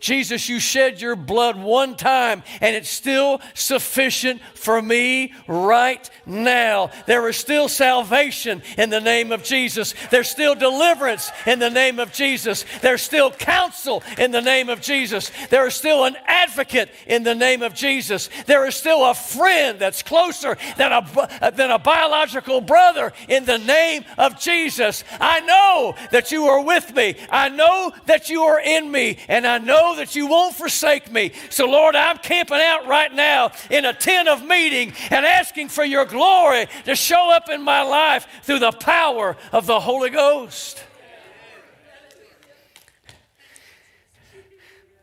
Jesus, 0.00 0.48
you 0.48 0.58
shed 0.58 1.00
your 1.00 1.14
blood 1.14 1.56
one 1.56 1.94
time 1.94 2.42
and 2.60 2.74
it's 2.74 2.88
still 2.88 3.40
sufficient 3.54 4.40
for 4.54 4.80
me 4.80 5.32
right 5.46 6.08
now. 6.26 6.90
There 7.06 7.28
is 7.28 7.36
still 7.36 7.68
salvation 7.68 8.62
in 8.78 8.90
the 8.90 9.00
name 9.00 9.30
of 9.30 9.44
Jesus. 9.44 9.94
There's 10.10 10.30
still 10.30 10.54
deliverance 10.54 11.30
in 11.46 11.58
the 11.58 11.70
name 11.70 11.98
of 11.98 12.12
Jesus. 12.12 12.64
There's 12.80 13.02
still 13.02 13.30
counsel 13.30 14.02
in 14.18 14.30
the 14.30 14.40
name 14.40 14.68
of 14.68 14.80
Jesus. 14.80 15.30
There 15.50 15.66
is 15.66 15.74
still 15.74 16.04
an 16.04 16.16
advocate 16.26 16.90
in 17.06 17.22
the 17.22 17.34
name 17.34 17.62
of 17.62 17.74
Jesus. 17.74 18.30
There 18.46 18.66
is 18.66 18.74
still 18.74 19.04
a 19.04 19.14
friend 19.14 19.78
that's 19.78 20.02
closer 20.02 20.56
than 20.76 20.92
a, 20.92 21.52
than 21.54 21.70
a 21.70 21.78
biological 21.78 22.60
brother 22.60 23.12
in 23.28 23.44
the 23.44 23.58
name 23.58 24.04
of 24.16 24.40
Jesus. 24.40 25.04
I 25.20 25.40
know 25.40 25.94
that 26.10 26.32
you 26.32 26.46
are 26.46 26.62
with 26.62 26.94
me. 26.94 27.16
I 27.30 27.48
know 27.50 27.92
that 28.06 28.30
you 28.30 28.44
are 28.44 28.60
in 28.60 28.90
me. 28.90 29.18
And 29.28 29.46
I 29.46 29.58
know 29.58 29.89
that 29.96 30.14
you 30.16 30.26
won't 30.26 30.54
forsake 30.54 31.10
me. 31.10 31.32
So, 31.50 31.66
Lord, 31.66 31.94
I'm 31.94 32.18
camping 32.18 32.60
out 32.60 32.86
right 32.86 33.12
now 33.12 33.52
in 33.70 33.84
a 33.84 33.92
tent 33.92 34.28
of 34.28 34.44
meeting 34.44 34.92
and 35.10 35.24
asking 35.26 35.68
for 35.68 35.84
your 35.84 36.04
glory 36.04 36.66
to 36.84 36.94
show 36.94 37.30
up 37.32 37.48
in 37.48 37.62
my 37.62 37.82
life 37.82 38.26
through 38.42 38.60
the 38.60 38.72
power 38.72 39.36
of 39.52 39.66
the 39.66 39.80
Holy 39.80 40.10
Ghost. 40.10 40.82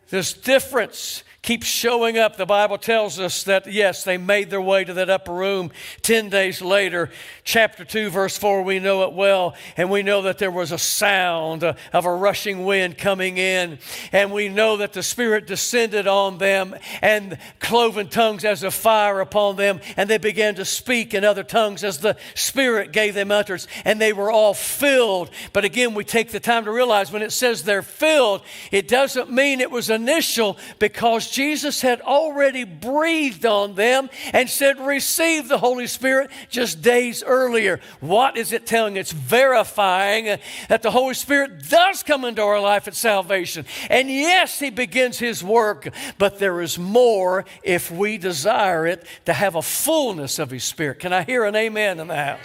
This 0.10 0.34
difference 0.34 1.24
keeps 1.48 1.66
showing 1.66 2.18
up. 2.18 2.36
The 2.36 2.46
Bible 2.46 2.78
tells 2.78 3.22
us 3.22 3.44
that, 3.46 3.72
yes, 3.72 4.04
they 4.04 4.18
made 4.18 4.50
their 4.50 4.60
way 4.60 4.84
to 4.84 4.94
that 4.96 5.10
upper 5.10 5.32
room 5.32 5.72
10 6.02 6.28
days 6.28 6.62
later. 6.62 7.10
Chapter 7.46 7.86
2, 7.86 8.10
verse 8.10 8.38
4, 8.38 8.64
we 8.64 8.80
know 8.80 9.04
it 9.04 9.14
well. 9.14 9.56
And 9.78 9.90
we 9.90 10.04
know 10.04 10.24
that 10.24 10.40
there 10.40 10.52
was 10.52 10.74
a 10.74 10.78
sound 10.78 11.64
of 11.64 12.06
a 12.06 12.14
rushing 12.14 12.66
wind 12.66 12.98
coming 12.98 13.38
in. 13.38 13.80
And 14.12 14.34
we 14.34 14.50
know 14.50 14.76
that 14.76 14.92
the 14.92 15.02
Spirit 15.02 15.48
descended 15.48 16.06
on 16.06 16.38
them 16.38 16.76
and 17.02 17.38
cloven 17.62 18.10
tongues 18.10 18.44
as 18.44 18.64
a 18.64 18.70
fire 18.70 19.22
upon 19.22 19.56
them. 19.56 19.80
And 19.96 20.10
they 20.10 20.18
began 20.18 20.56
to 20.56 20.66
speak 20.66 21.14
in 21.14 21.24
other 21.24 21.44
tongues 21.44 21.82
as 21.86 22.00
the 22.00 22.18
Spirit 22.36 22.92
gave 22.92 23.14
them 23.14 23.32
utterance. 23.32 23.68
And 23.86 24.02
they 24.02 24.12
were 24.12 24.30
all 24.30 24.54
filled. 24.54 25.30
But 25.54 25.64
again, 25.64 25.94
we 25.94 26.04
take 26.04 26.32
the 26.32 26.42
time 26.42 26.66
to 26.66 26.72
realize 26.72 27.10
when 27.10 27.22
it 27.22 27.32
says 27.32 27.64
they're 27.64 27.82
filled, 27.84 28.42
it 28.70 28.90
doesn't 28.90 29.32
mean 29.32 29.62
it 29.62 29.72
was 29.72 29.90
initial 29.90 30.58
because 30.78 31.37
Jesus 31.38 31.82
had 31.82 32.02
already 32.02 32.64
breathed 32.64 33.46
on 33.46 33.76
them 33.76 34.10
and 34.34 34.50
said, 34.50 34.80
Receive 34.80 35.48
the 35.48 35.60
Holy 35.60 35.86
Spirit 35.86 36.32
just 36.50 36.82
days 36.82 37.22
earlier. 37.22 37.80
What 38.00 38.38
is 38.38 38.54
it 38.54 38.66
telling? 38.66 38.98
It's 38.98 39.12
verifying 39.12 40.40
that 40.68 40.82
the 40.82 40.90
Holy 40.90 41.14
Spirit 41.14 41.70
does 41.70 42.02
come 42.02 42.26
into 42.26 42.42
our 42.42 42.60
life 42.60 42.88
at 42.88 42.96
salvation. 42.96 43.68
And 43.88 44.10
yes, 44.10 44.58
He 44.58 44.72
begins 44.72 45.20
His 45.20 45.44
work, 45.44 45.94
but 46.18 46.40
there 46.40 46.60
is 46.60 46.80
more 46.80 47.46
if 47.62 47.92
we 47.92 48.18
desire 48.18 48.88
it 48.88 49.06
to 49.26 49.34
have 49.34 49.54
a 49.54 49.62
fullness 49.62 50.40
of 50.40 50.50
His 50.50 50.64
Spirit. 50.64 50.98
Can 50.98 51.14
I 51.14 51.22
hear 51.22 51.46
an 51.46 51.56
amen 51.56 52.00
in 52.00 52.08
the 52.08 52.16
house? 52.16 52.40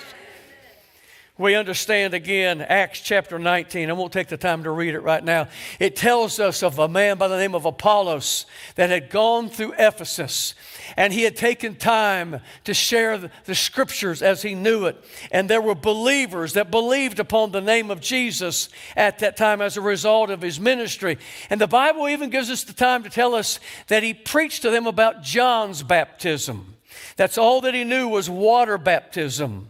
We 1.42 1.56
understand 1.56 2.14
again 2.14 2.60
Acts 2.60 3.00
chapter 3.00 3.36
19. 3.36 3.90
I 3.90 3.92
won't 3.94 4.12
take 4.12 4.28
the 4.28 4.36
time 4.36 4.62
to 4.62 4.70
read 4.70 4.94
it 4.94 5.00
right 5.00 5.24
now. 5.24 5.48
It 5.80 5.96
tells 5.96 6.38
us 6.38 6.62
of 6.62 6.78
a 6.78 6.86
man 6.86 7.18
by 7.18 7.26
the 7.26 7.36
name 7.36 7.56
of 7.56 7.64
Apollos 7.64 8.46
that 8.76 8.90
had 8.90 9.10
gone 9.10 9.48
through 9.48 9.74
Ephesus 9.76 10.54
and 10.96 11.12
he 11.12 11.22
had 11.22 11.34
taken 11.34 11.74
time 11.74 12.40
to 12.62 12.72
share 12.72 13.18
the, 13.18 13.54
scriptures 13.56 14.22
as 14.22 14.42
he 14.42 14.54
knew 14.54 14.86
it. 14.86 15.04
And 15.32 15.50
there 15.50 15.60
were 15.60 15.74
believers 15.74 16.52
that 16.52 16.70
believed 16.70 17.18
upon 17.18 17.50
the 17.50 17.60
name 17.60 17.90
of 17.90 18.00
Jesus 18.00 18.68
at 18.96 19.18
that 19.18 19.36
time 19.36 19.60
as 19.60 19.76
a 19.76 19.80
result 19.80 20.30
of 20.30 20.42
his 20.42 20.60
ministry. 20.60 21.18
And 21.50 21.60
the 21.60 21.66
Bible 21.66 22.08
even 22.08 22.30
gives 22.30 22.50
us 22.50 22.62
the 22.62 22.72
time 22.72 23.02
to 23.02 23.10
tell 23.10 23.34
us 23.34 23.58
that 23.88 24.04
he 24.04 24.14
preached 24.14 24.62
to 24.62 24.70
them 24.70 24.86
about 24.86 25.24
John's 25.24 25.82
baptism. 25.82 26.76
That's 27.16 27.36
all 27.36 27.60
that 27.62 27.74
he 27.74 27.82
knew 27.82 28.06
was 28.06 28.30
water 28.30 28.78
baptism. 28.78 29.68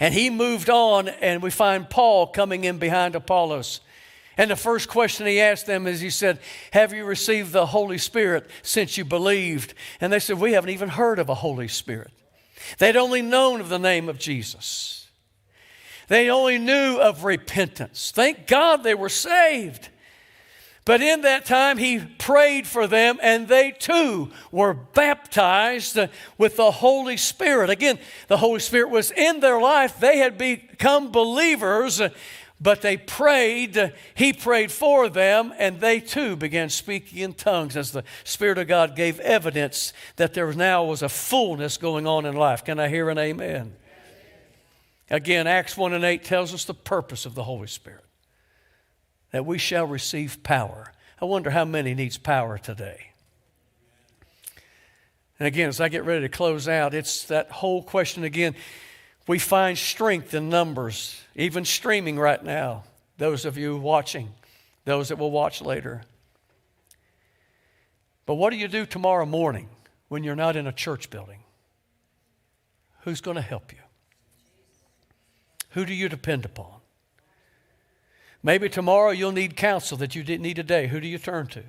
And 0.00 0.12
he 0.12 0.30
moved 0.30 0.68
on, 0.68 1.08
and 1.08 1.42
we 1.42 1.50
find 1.50 1.88
Paul 1.88 2.26
coming 2.26 2.64
in 2.64 2.78
behind 2.78 3.14
Apollos. 3.14 3.80
And 4.36 4.50
the 4.50 4.56
first 4.56 4.88
question 4.88 5.26
he 5.26 5.40
asked 5.40 5.66
them 5.66 5.86
is 5.86 6.00
he 6.00 6.10
said, 6.10 6.38
Have 6.72 6.92
you 6.92 7.04
received 7.04 7.52
the 7.52 7.66
Holy 7.66 7.98
Spirit 7.98 8.48
since 8.62 8.96
you 8.96 9.04
believed? 9.04 9.74
And 10.00 10.12
they 10.12 10.18
said, 10.18 10.38
We 10.38 10.52
haven't 10.52 10.70
even 10.70 10.88
heard 10.88 11.18
of 11.18 11.28
a 11.28 11.34
Holy 11.34 11.68
Spirit. 11.68 12.10
They'd 12.78 12.96
only 12.96 13.22
known 13.22 13.60
of 13.60 13.68
the 13.68 13.78
name 13.78 14.08
of 14.08 14.18
Jesus, 14.18 15.06
they 16.08 16.30
only 16.30 16.58
knew 16.58 16.98
of 16.98 17.24
repentance. 17.24 18.10
Thank 18.14 18.46
God 18.46 18.82
they 18.82 18.94
were 18.94 19.08
saved. 19.08 19.88
But 20.84 21.00
in 21.00 21.20
that 21.20 21.44
time, 21.44 21.78
he 21.78 22.00
prayed 22.00 22.66
for 22.66 22.88
them, 22.88 23.18
and 23.22 23.46
they 23.46 23.70
too 23.70 24.32
were 24.50 24.74
baptized 24.74 25.96
with 26.36 26.56
the 26.56 26.72
Holy 26.72 27.16
Spirit. 27.16 27.70
Again, 27.70 28.00
the 28.26 28.38
Holy 28.38 28.58
Spirit 28.58 28.90
was 28.90 29.12
in 29.12 29.38
their 29.38 29.60
life. 29.60 30.00
They 30.00 30.18
had 30.18 30.36
become 30.36 31.12
believers, 31.12 32.02
but 32.60 32.82
they 32.82 32.96
prayed. 32.96 33.92
He 34.14 34.32
prayed 34.32 34.72
for 34.72 35.08
them, 35.08 35.54
and 35.56 35.80
they 35.80 36.00
too 36.00 36.34
began 36.34 36.68
speaking 36.68 37.20
in 37.20 37.34
tongues 37.34 37.76
as 37.76 37.92
the 37.92 38.02
Spirit 38.24 38.58
of 38.58 38.66
God 38.66 38.96
gave 38.96 39.20
evidence 39.20 39.92
that 40.16 40.34
there 40.34 40.52
now 40.52 40.82
was 40.82 41.02
a 41.02 41.08
fullness 41.08 41.76
going 41.76 42.08
on 42.08 42.26
in 42.26 42.34
life. 42.34 42.64
Can 42.64 42.80
I 42.80 42.88
hear 42.88 43.08
an 43.08 43.18
amen? 43.18 43.76
Again, 45.10 45.46
Acts 45.46 45.76
1 45.76 45.92
and 45.92 46.04
8 46.04 46.24
tells 46.24 46.52
us 46.52 46.64
the 46.64 46.74
purpose 46.74 47.24
of 47.24 47.36
the 47.36 47.44
Holy 47.44 47.68
Spirit 47.68 48.04
that 49.32 49.44
we 49.44 49.58
shall 49.58 49.86
receive 49.86 50.42
power. 50.42 50.92
I 51.20 51.24
wonder 51.24 51.50
how 51.50 51.64
many 51.64 51.94
needs 51.94 52.18
power 52.18 52.58
today. 52.58 53.08
And 55.38 55.46
again, 55.48 55.68
as 55.68 55.80
I 55.80 55.88
get 55.88 56.04
ready 56.04 56.20
to 56.20 56.28
close 56.28 56.68
out, 56.68 56.94
it's 56.94 57.24
that 57.24 57.50
whole 57.50 57.82
question 57.82 58.22
again. 58.22 58.54
We 59.26 59.38
find 59.38 59.76
strength 59.76 60.34
in 60.34 60.48
numbers, 60.48 61.20
even 61.34 61.64
streaming 61.64 62.18
right 62.18 62.42
now. 62.42 62.84
Those 63.18 63.44
of 63.44 63.56
you 63.56 63.76
watching, 63.76 64.28
those 64.84 65.08
that 65.08 65.18
will 65.18 65.30
watch 65.30 65.60
later. 65.60 66.02
But 68.26 68.34
what 68.34 68.50
do 68.50 68.56
you 68.56 68.68
do 68.68 68.86
tomorrow 68.86 69.26
morning 69.26 69.68
when 70.08 70.22
you're 70.22 70.36
not 70.36 70.56
in 70.56 70.66
a 70.66 70.72
church 70.72 71.10
building? 71.10 71.40
Who's 73.00 73.20
going 73.20 73.36
to 73.36 73.42
help 73.42 73.72
you? 73.72 73.78
Who 75.70 75.84
do 75.84 75.94
you 75.94 76.08
depend 76.08 76.44
upon? 76.44 76.81
Maybe 78.42 78.68
tomorrow 78.68 79.10
you'll 79.10 79.32
need 79.32 79.56
counsel 79.56 79.96
that 79.98 80.14
you 80.14 80.22
didn't 80.22 80.42
need 80.42 80.56
today. 80.56 80.88
Who 80.88 81.00
do 81.00 81.06
you 81.06 81.18
turn 81.18 81.46
to? 81.48 81.62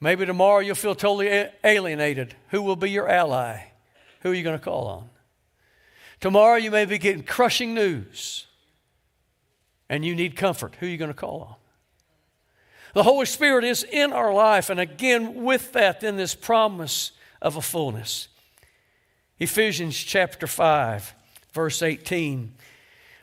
Maybe 0.00 0.24
tomorrow 0.24 0.60
you'll 0.60 0.74
feel 0.74 0.94
totally 0.94 1.48
alienated. 1.64 2.34
Who 2.50 2.62
will 2.62 2.76
be 2.76 2.90
your 2.90 3.08
ally? 3.08 3.64
Who 4.20 4.30
are 4.30 4.34
you 4.34 4.42
going 4.42 4.58
to 4.58 4.64
call 4.64 4.86
on? 4.86 5.10
Tomorrow 6.20 6.56
you 6.56 6.70
may 6.70 6.84
be 6.84 6.98
getting 6.98 7.22
crushing 7.22 7.74
news 7.74 8.46
and 9.88 10.04
you 10.04 10.14
need 10.14 10.36
comfort. 10.36 10.76
Who 10.80 10.86
are 10.86 10.88
you 10.88 10.96
going 10.96 11.10
to 11.10 11.16
call 11.16 11.40
on? 11.42 11.54
The 12.94 13.02
Holy 13.02 13.26
Spirit 13.26 13.64
is 13.64 13.84
in 13.84 14.12
our 14.12 14.32
life, 14.32 14.70
and 14.70 14.80
again, 14.80 15.44
with 15.44 15.72
that, 15.72 16.02
in 16.02 16.16
this 16.16 16.34
promise 16.34 17.12
of 17.40 17.54
a 17.54 17.62
fullness. 17.62 18.28
Ephesians 19.38 19.96
chapter 19.96 20.46
5, 20.46 21.14
verse 21.52 21.82
18 21.82 22.54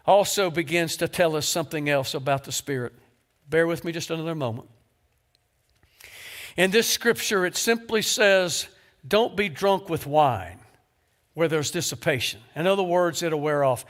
also 0.05 0.49
begins 0.49 0.97
to 0.97 1.07
tell 1.07 1.35
us 1.35 1.47
something 1.47 1.89
else 1.89 2.13
about 2.13 2.43
the 2.43 2.51
Spirit. 2.51 2.93
Bear 3.49 3.67
with 3.67 3.83
me 3.83 3.91
just 3.91 4.09
another 4.09 4.35
moment. 4.35 4.69
In 6.57 6.71
this 6.71 6.87
scripture, 6.87 7.45
it 7.45 7.55
simply 7.55 8.01
says, 8.01 8.67
Don't 9.07 9.35
be 9.35 9.49
drunk 9.49 9.89
with 9.89 10.07
wine 10.07 10.59
where 11.33 11.47
there's 11.47 11.69
dissipation. 11.69 12.39
In 12.55 12.65
other 12.65 12.83
words, 12.83 13.21
it'll 13.21 13.41
wear 13.41 13.63
off. 13.63 13.85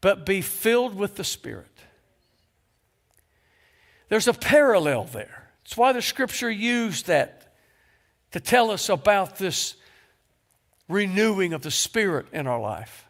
But 0.00 0.26
be 0.26 0.40
filled 0.40 0.94
with 0.94 1.16
the 1.16 1.24
Spirit. 1.24 1.68
There's 4.08 4.26
a 4.26 4.32
parallel 4.32 5.04
there. 5.04 5.48
It's 5.64 5.76
why 5.76 5.92
the 5.92 6.02
scripture 6.02 6.50
used 6.50 7.06
that 7.06 7.54
to 8.32 8.40
tell 8.40 8.70
us 8.70 8.88
about 8.88 9.38
this 9.38 9.76
renewing 10.88 11.52
of 11.52 11.62
the 11.62 11.70
Spirit 11.70 12.26
in 12.32 12.46
our 12.46 12.60
life. 12.60 13.06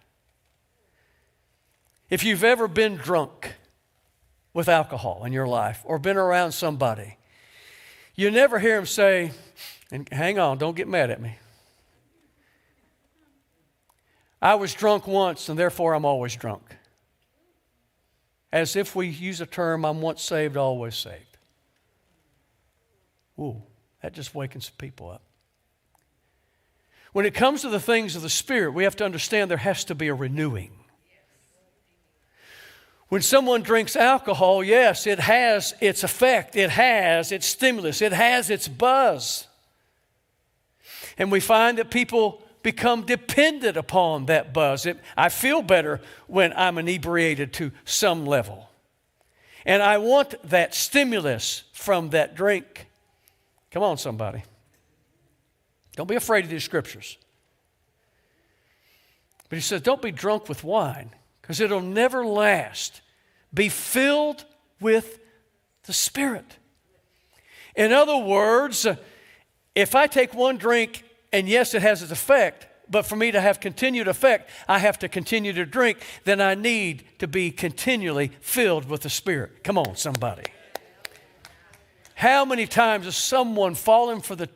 If 2.12 2.24
you've 2.24 2.44
ever 2.44 2.68
been 2.68 2.96
drunk 2.96 3.54
with 4.52 4.68
alcohol 4.68 5.24
in 5.24 5.32
your 5.32 5.46
life 5.46 5.80
or 5.82 5.98
been 5.98 6.18
around 6.18 6.52
somebody, 6.52 7.16
you 8.14 8.30
never 8.30 8.58
hear 8.58 8.76
them 8.76 8.84
say, 8.84 9.32
and 9.90 10.06
hang 10.12 10.38
on, 10.38 10.58
don't 10.58 10.76
get 10.76 10.86
mad 10.86 11.08
at 11.08 11.22
me. 11.22 11.38
I 14.42 14.56
was 14.56 14.74
drunk 14.74 15.06
once 15.06 15.48
and 15.48 15.58
therefore 15.58 15.94
I'm 15.94 16.04
always 16.04 16.36
drunk. 16.36 16.76
As 18.52 18.76
if 18.76 18.94
we 18.94 19.08
use 19.08 19.40
a 19.40 19.46
term, 19.46 19.86
I'm 19.86 20.02
once 20.02 20.20
saved, 20.20 20.58
always 20.58 20.94
saved. 20.94 21.38
Ooh, 23.38 23.62
that 24.02 24.12
just 24.12 24.34
wakens 24.34 24.68
people 24.68 25.08
up. 25.08 25.22
When 27.14 27.24
it 27.24 27.32
comes 27.32 27.62
to 27.62 27.70
the 27.70 27.80
things 27.80 28.16
of 28.16 28.20
the 28.20 28.28
Spirit, 28.28 28.72
we 28.72 28.84
have 28.84 28.96
to 28.96 29.04
understand 29.06 29.50
there 29.50 29.56
has 29.56 29.84
to 29.84 29.94
be 29.94 30.08
a 30.08 30.14
renewing. 30.14 30.72
When 33.12 33.20
someone 33.20 33.60
drinks 33.60 33.94
alcohol, 33.94 34.64
yes, 34.64 35.06
it 35.06 35.20
has 35.20 35.74
its 35.82 36.02
effect, 36.02 36.56
it 36.56 36.70
has 36.70 37.30
its 37.30 37.46
stimulus, 37.46 38.00
it 38.00 38.14
has 38.14 38.48
its 38.48 38.68
buzz. 38.68 39.46
And 41.18 41.30
we 41.30 41.38
find 41.38 41.76
that 41.76 41.90
people 41.90 42.42
become 42.62 43.02
dependent 43.02 43.76
upon 43.76 44.24
that 44.26 44.54
buzz. 44.54 44.86
It, 44.86 44.98
I 45.14 45.28
feel 45.28 45.60
better 45.60 46.00
when 46.26 46.54
I'm 46.54 46.78
inebriated 46.78 47.52
to 47.52 47.72
some 47.84 48.24
level. 48.24 48.70
And 49.66 49.82
I 49.82 49.98
want 49.98 50.34
that 50.48 50.74
stimulus 50.74 51.64
from 51.74 52.08
that 52.10 52.34
drink. 52.34 52.86
Come 53.72 53.82
on, 53.82 53.98
somebody. 53.98 54.42
Don't 55.96 56.08
be 56.08 56.16
afraid 56.16 56.44
of 56.44 56.50
these 56.50 56.64
scriptures. 56.64 57.18
But 59.50 59.56
he 59.56 59.62
says, 59.62 59.82
don't 59.82 60.00
be 60.00 60.12
drunk 60.12 60.48
with 60.48 60.64
wine 60.64 61.10
because 61.42 61.60
it'll 61.60 61.82
never 61.82 62.24
last. 62.24 63.01
Be 63.54 63.68
filled 63.68 64.44
with 64.80 65.18
the 65.84 65.92
Spirit. 65.92 66.56
In 67.74 67.92
other 67.92 68.16
words, 68.16 68.86
if 69.74 69.94
I 69.94 70.06
take 70.06 70.34
one 70.34 70.56
drink, 70.56 71.04
and 71.32 71.48
yes, 71.48 71.74
it 71.74 71.82
has 71.82 72.02
its 72.02 72.12
effect, 72.12 72.66
but 72.90 73.06
for 73.06 73.16
me 73.16 73.30
to 73.30 73.40
have 73.40 73.60
continued 73.60 74.08
effect, 74.08 74.50
I 74.68 74.78
have 74.78 74.98
to 74.98 75.08
continue 75.08 75.52
to 75.54 75.64
drink, 75.64 75.98
then 76.24 76.40
I 76.40 76.54
need 76.54 77.04
to 77.20 77.26
be 77.26 77.50
continually 77.50 78.32
filled 78.40 78.88
with 78.88 79.02
the 79.02 79.10
Spirit. 79.10 79.64
Come 79.64 79.78
on, 79.78 79.96
somebody. 79.96 80.44
How 82.14 82.44
many 82.44 82.66
times 82.66 83.06
has 83.06 83.16
someone 83.16 83.74
fallen 83.74 84.20
for 84.20 84.36
the 84.36 84.48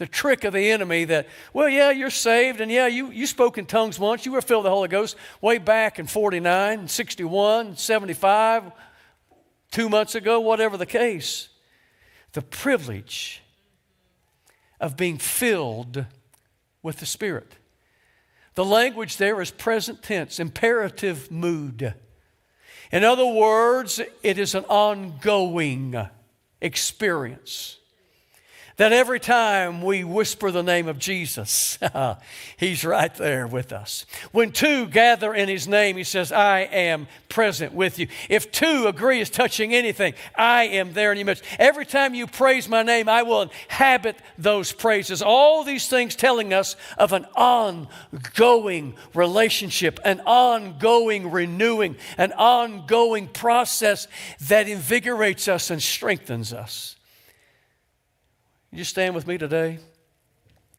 the 0.00 0.06
trick 0.06 0.44
of 0.44 0.54
the 0.54 0.70
enemy 0.70 1.04
that, 1.04 1.28
well, 1.52 1.68
yeah, 1.68 1.90
you're 1.90 2.08
saved, 2.08 2.62
and 2.62 2.72
yeah, 2.72 2.86
you, 2.86 3.10
you 3.10 3.26
spoke 3.26 3.58
in 3.58 3.66
tongues 3.66 3.98
once, 3.98 4.24
you 4.24 4.32
were 4.32 4.40
filled 4.40 4.64
with 4.64 4.70
the 4.70 4.74
Holy 4.74 4.88
Ghost 4.88 5.14
way 5.42 5.58
back 5.58 5.98
in 5.98 6.06
49, 6.06 6.88
61, 6.88 7.76
75, 7.76 8.72
two 9.70 9.90
months 9.90 10.14
ago, 10.14 10.40
whatever 10.40 10.78
the 10.78 10.86
case. 10.86 11.50
The 12.32 12.40
privilege 12.40 13.42
of 14.80 14.96
being 14.96 15.18
filled 15.18 16.06
with 16.82 16.96
the 16.96 17.06
Spirit. 17.06 17.52
The 18.54 18.64
language 18.64 19.18
there 19.18 19.38
is 19.42 19.50
present 19.50 20.02
tense, 20.02 20.40
imperative 20.40 21.30
mood. 21.30 21.92
In 22.90 23.04
other 23.04 23.26
words, 23.26 24.00
it 24.22 24.38
is 24.38 24.54
an 24.54 24.64
ongoing 24.64 26.08
experience 26.62 27.79
that 28.80 28.94
every 28.94 29.20
time 29.20 29.82
we 29.82 30.02
whisper 30.04 30.50
the 30.50 30.62
name 30.62 30.88
of 30.88 30.98
Jesus, 30.98 31.78
He's 32.56 32.82
right 32.82 33.14
there 33.14 33.46
with 33.46 33.74
us. 33.74 34.06
When 34.32 34.52
two 34.52 34.86
gather 34.86 35.34
in 35.34 35.50
His 35.50 35.68
name, 35.68 35.98
He 35.98 36.04
says, 36.04 36.32
I 36.32 36.60
am 36.60 37.06
present 37.28 37.74
with 37.74 37.98
you. 37.98 38.08
If 38.30 38.50
two 38.50 38.86
agree 38.88 39.20
as 39.20 39.28
touching 39.28 39.74
anything, 39.74 40.14
I 40.34 40.62
am 40.64 40.94
there 40.94 41.12
in 41.12 41.18
your 41.18 41.26
midst. 41.26 41.44
Every 41.58 41.84
time 41.84 42.14
you 42.14 42.26
praise 42.26 42.70
my 42.70 42.82
name, 42.82 43.06
I 43.06 43.22
will 43.22 43.42
inhabit 43.42 44.16
those 44.38 44.72
praises. 44.72 45.20
All 45.20 45.62
these 45.62 45.86
things 45.86 46.16
telling 46.16 46.54
us 46.54 46.74
of 46.96 47.12
an 47.12 47.26
ongoing 47.36 48.94
relationship, 49.12 50.00
an 50.06 50.20
ongoing 50.20 51.30
renewing, 51.30 51.96
an 52.16 52.32
ongoing 52.32 53.28
process 53.28 54.08
that 54.48 54.70
invigorates 54.70 55.48
us 55.48 55.70
and 55.70 55.82
strengthens 55.82 56.54
us. 56.54 56.96
You 58.72 58.84
stand 58.84 59.16
with 59.16 59.26
me 59.26 59.36
today? 59.36 59.78